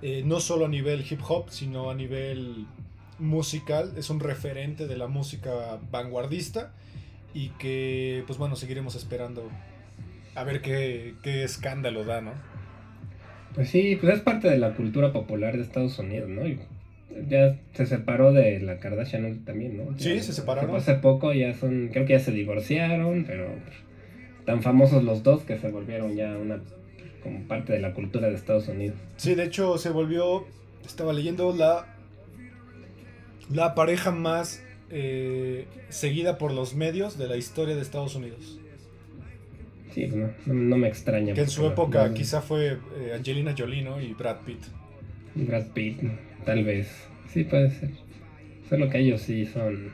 eh, 0.01 0.23
no 0.25 0.39
solo 0.39 0.65
a 0.65 0.69
nivel 0.69 1.05
hip 1.07 1.19
hop, 1.27 1.49
sino 1.49 1.91
a 1.91 1.93
nivel 1.93 2.65
musical. 3.19 3.91
Es 3.97 4.09
un 4.09 4.21
referente 4.21 4.87
de 4.87 4.97
la 4.97 5.07
música 5.07 5.51
vanguardista 5.91 6.71
y 7.33 7.49
que 7.49 8.23
pues 8.25 8.39
bueno, 8.39 8.55
seguiremos 8.55 8.95
esperando 8.95 9.49
a 10.35 10.43
ver 10.45 10.61
qué, 10.61 11.15
qué 11.21 11.43
escándalo 11.43 12.05
da, 12.05 12.21
¿no? 12.21 12.31
Pues 13.55 13.69
sí, 13.69 13.97
pues 13.99 14.15
es 14.15 14.19
parte 14.21 14.49
de 14.49 14.57
la 14.57 14.73
cultura 14.73 15.11
popular 15.11 15.57
de 15.57 15.63
Estados 15.63 15.99
Unidos, 15.99 16.29
¿no? 16.29 16.47
Y 16.47 16.59
ya 17.27 17.57
se 17.73 17.85
separó 17.85 18.31
de 18.31 18.59
la 18.61 18.79
Kardashian 18.79 19.43
también, 19.43 19.77
¿no? 19.77 19.97
Sí, 19.97 20.21
se 20.21 20.31
separaron. 20.31 20.75
Hace 20.75 20.95
poco 20.95 21.33
ya 21.33 21.53
son, 21.53 21.89
creo 21.91 22.05
que 22.05 22.13
ya 22.13 22.19
se 22.19 22.31
divorciaron, 22.31 23.25
pero 23.25 23.49
tan 24.45 24.61
famosos 24.61 25.03
los 25.03 25.23
dos 25.23 25.43
que 25.43 25.57
se 25.59 25.69
volvieron 25.71 26.15
ya 26.15 26.37
una 26.37 26.59
como 27.23 27.39
parte 27.47 27.73
de 27.73 27.79
la 27.79 27.93
cultura 27.93 28.29
de 28.29 28.35
Estados 28.35 28.67
Unidos. 28.67 28.95
Sí, 29.17 29.33
de 29.35 29.43
hecho 29.45 29.77
se 29.77 29.89
volvió, 29.89 30.45
estaba 30.85 31.11
leyendo 31.13 31.55
la, 31.55 31.87
la 33.51 33.73
pareja 33.75 34.11
más 34.11 34.63
eh, 34.91 35.65
seguida 35.89 36.37
por 36.37 36.51
los 36.53 36.75
medios 36.75 37.17
de 37.17 37.27
la 37.27 37.37
historia 37.37 37.75
de 37.75 37.81
Estados 37.81 38.15
Unidos. 38.15 38.59
Sí, 39.93 40.07
pues 40.07 40.31
no, 40.45 40.53
no, 40.53 40.77
me 40.77 40.87
extraña. 40.87 41.33
Que 41.33 41.41
en 41.41 41.49
su 41.49 41.65
época 41.65 42.07
no- 42.09 42.13
quizá 42.13 42.41
fue 42.41 42.77
eh, 42.97 43.13
Angelina 43.15 43.55
Jolie 43.57 43.81
¿no? 43.81 44.01
y 44.01 44.13
Brad 44.13 44.37
Pitt. 44.45 44.61
Brad 45.35 45.67
Pitt, 45.73 45.99
tal 46.45 46.63
vez. 46.63 46.87
Sí, 47.33 47.43
puede 47.45 47.71
ser. 47.71 47.89
Solo 48.69 48.89
que 48.89 48.99
ellos 48.99 49.21
sí 49.21 49.45
son 49.45 49.91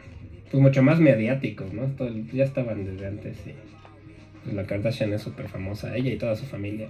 pues 0.50 0.62
mucho 0.62 0.82
más 0.84 1.00
mediáticos, 1.00 1.72
¿no? 1.74 1.90
Ya 2.34 2.44
estaban 2.44 2.84
desde 2.86 3.08
antes 3.08 3.38
pues, 3.44 3.56
la 4.45 4.65
Kardashian 4.65 5.13
es 5.13 5.21
súper 5.21 5.49
famosa, 5.49 5.95
ella 5.95 6.12
y 6.12 6.17
toda 6.17 6.36
su 6.36 6.45
familia. 6.45 6.89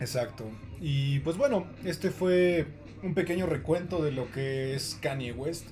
Exacto. 0.00 0.50
Y 0.80 1.20
pues 1.20 1.36
bueno, 1.36 1.66
este 1.84 2.10
fue 2.10 2.66
un 3.02 3.14
pequeño 3.14 3.46
recuento 3.46 4.02
de 4.02 4.12
lo 4.12 4.30
que 4.30 4.74
es 4.74 4.98
Kanye 5.00 5.32
West. 5.32 5.66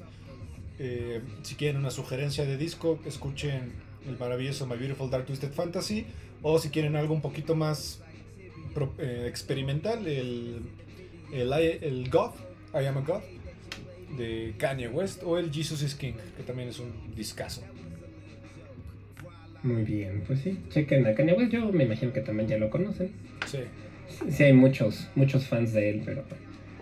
Eh, 0.78 1.20
si 1.42 1.54
quieren 1.54 1.78
una 1.78 1.90
sugerencia 1.90 2.44
de 2.44 2.56
disco, 2.56 3.00
escuchen 3.06 3.72
el 4.06 4.18
maravilloso 4.18 4.66
My 4.66 4.76
Beautiful 4.76 5.10
Dark 5.10 5.26
Twisted 5.26 5.52
Fantasy. 5.52 6.06
O 6.42 6.58
si 6.58 6.70
quieren 6.70 6.96
algo 6.96 7.14
un 7.14 7.20
poquito 7.20 7.54
más 7.54 8.00
eh, 8.98 9.26
experimental, 9.28 10.06
el, 10.06 10.62
el, 11.32 11.52
el 11.52 12.10
I 12.74 12.86
Am 12.86 12.98
a 12.98 13.00
God, 13.00 13.22
de 14.16 14.54
Kanye 14.58 14.88
West. 14.88 15.22
O 15.24 15.38
el 15.38 15.52
Jesus 15.52 15.82
is 15.82 15.94
King, 15.94 16.14
que 16.36 16.42
también 16.42 16.68
es 16.68 16.78
un 16.78 16.92
discazo. 17.14 17.62
Muy 19.62 19.82
bien, 19.84 20.22
pues 20.26 20.40
sí, 20.40 20.58
chequen 20.70 21.06
a 21.06 21.14
Kanye 21.14 21.34
West, 21.34 21.52
yo 21.52 21.70
me 21.72 21.84
imagino 21.84 22.12
que 22.12 22.20
también 22.20 22.48
ya 22.48 22.58
lo 22.58 22.68
conocen. 22.70 23.12
Sí. 23.46 23.58
Sí, 24.08 24.24
sí 24.30 24.42
hay 24.44 24.52
muchos, 24.52 25.08
muchos 25.14 25.46
fans 25.46 25.72
de 25.72 25.90
él, 25.90 26.02
pero 26.04 26.24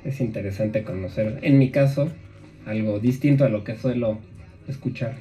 es 0.05 0.21
interesante 0.21 0.83
conocer, 0.83 1.38
en 1.43 1.59
mi 1.59 1.71
caso, 1.71 2.11
algo 2.64 2.99
distinto 2.99 3.45
a 3.45 3.49
lo 3.49 3.64
que 3.64 3.77
suelo 3.77 4.19
escuchar. 4.69 5.16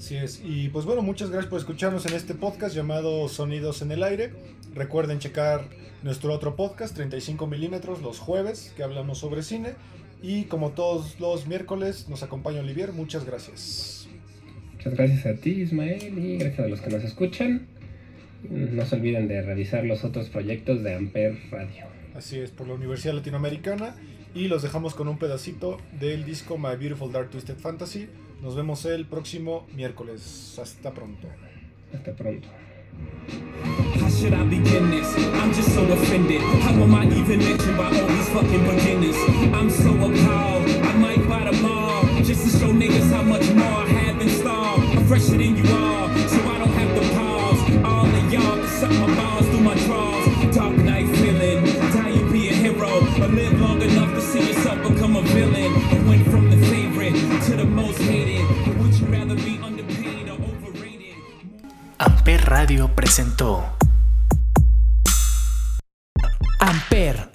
Así 0.00 0.16
es. 0.16 0.40
Y 0.44 0.68
pues 0.70 0.86
bueno, 0.86 1.02
muchas 1.02 1.30
gracias 1.30 1.50
por 1.50 1.58
escucharnos 1.58 2.06
en 2.06 2.14
este 2.14 2.34
podcast 2.34 2.74
llamado 2.74 3.28
Sonidos 3.28 3.82
en 3.82 3.92
el 3.92 4.02
Aire. 4.02 4.32
Recuerden 4.74 5.18
checar 5.18 5.68
nuestro 6.02 6.32
otro 6.32 6.56
podcast, 6.56 6.94
35 6.94 7.46
milímetros, 7.46 8.00
los 8.00 8.18
jueves, 8.18 8.72
que 8.76 8.82
hablamos 8.82 9.18
sobre 9.18 9.42
cine. 9.42 9.74
Y 10.22 10.44
como 10.44 10.70
todos 10.70 11.20
los 11.20 11.46
miércoles, 11.46 12.08
nos 12.08 12.22
acompaña 12.22 12.60
Olivier. 12.60 12.92
Muchas 12.92 13.26
gracias. 13.26 13.99
Muchas 14.80 14.94
gracias 14.94 15.26
a 15.26 15.34
ti, 15.34 15.50
Ismael, 15.60 16.18
y 16.18 16.38
gracias 16.38 16.60
a 16.60 16.68
los 16.68 16.80
que 16.80 16.88
nos 16.88 17.04
escuchan. 17.04 17.66
No 18.48 18.86
se 18.86 18.96
olviden 18.96 19.28
de 19.28 19.42
revisar 19.42 19.84
los 19.84 20.04
otros 20.04 20.30
proyectos 20.30 20.82
de 20.82 20.94
Amper 20.94 21.36
Radio. 21.50 21.84
Así 22.16 22.38
es, 22.38 22.50
por 22.50 22.66
la 22.66 22.72
Universidad 22.72 23.12
Latinoamericana. 23.12 23.94
Y 24.34 24.48
los 24.48 24.62
dejamos 24.62 24.94
con 24.94 25.06
un 25.08 25.18
pedacito 25.18 25.76
del 26.00 26.24
disco 26.24 26.56
My 26.56 26.76
Beautiful 26.76 27.12
Dark 27.12 27.28
Twisted 27.28 27.56
Fantasy. 27.56 28.08
Nos 28.40 28.56
vemos 28.56 28.86
el 28.86 29.04
próximo 29.04 29.66
miércoles. 29.76 30.58
Hasta 30.58 30.94
pronto. 30.94 31.28
Hasta 31.92 32.16
pronto. 32.16 32.48
How 34.00 34.08
should 34.08 34.32
I 34.32 34.44
begin 34.44 34.90
this? 34.90 35.14
I'm 35.34 35.52
just 35.52 35.74
so 35.74 35.82
offended. 35.92 36.40
How 36.40 36.72
am 36.72 36.94
I 36.94 37.04
even 37.04 37.38
mentioned 37.38 37.76
by 37.76 37.84
all 37.84 38.06
these 38.08 38.28
fucking 38.30 38.64
beginners? 38.64 39.16
I'm 39.52 39.68
so 39.68 39.90
appalled. 39.90 40.70
I 40.70 40.96
might 40.96 41.28
buy 41.28 41.50
them 41.50 41.66
all 41.66 42.06
just 42.22 42.44
to 42.44 42.58
show 42.58 42.72
niggas 42.72 43.10
how 43.12 43.22
much 43.22 43.46
more 43.52 43.84
I 43.84 43.88
have 43.88 44.09
fresher 45.10 45.38
than 45.38 45.56
you 45.56 45.64
are, 45.74 46.06
so 46.28 46.38
I 46.54 46.58
don't 46.58 46.76
have 46.80 46.92
to 46.94 47.02
pause. 47.16 47.60
All 47.82 48.06
of 48.06 48.32
y'all 48.32 48.58
can 48.62 48.68
suck 48.78 48.92
my 48.92 49.12
balls 49.16 49.44
through 49.48 49.66
my 49.70 49.74
drawers. 49.84 50.54
Dark 50.54 50.76
night 50.76 51.08
feeling. 51.16 51.66
How 51.98 52.06
you 52.06 52.30
be 52.30 52.50
a 52.50 52.52
hero, 52.52 53.00
but 53.18 53.30
live 53.32 53.60
long 53.60 53.82
enough 53.82 54.14
to 54.14 54.20
see 54.20 54.46
yourself 54.46 54.78
become 54.88 55.16
a 55.16 55.22
villain. 55.22 55.72
And 55.90 56.08
went 56.08 56.24
from 56.30 56.48
the 56.48 56.58
favorite 56.70 57.16
to 57.46 57.56
the 57.56 57.64
most 57.64 57.98
hated. 57.98 58.46
Would 58.78 58.94
you 59.00 59.06
rather 59.06 59.34
be 59.34 59.58
underpaid 59.60 60.28
or 60.28 60.38
overrated? 60.50 61.16
Amper 61.98 62.48
Radio 62.48 62.86
presentó 62.94 63.64
Amper, 66.60 67.32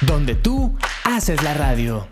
donde 0.00 0.34
tú 0.34 0.74
haces 1.04 1.42
la 1.42 1.52
radio. 1.52 2.06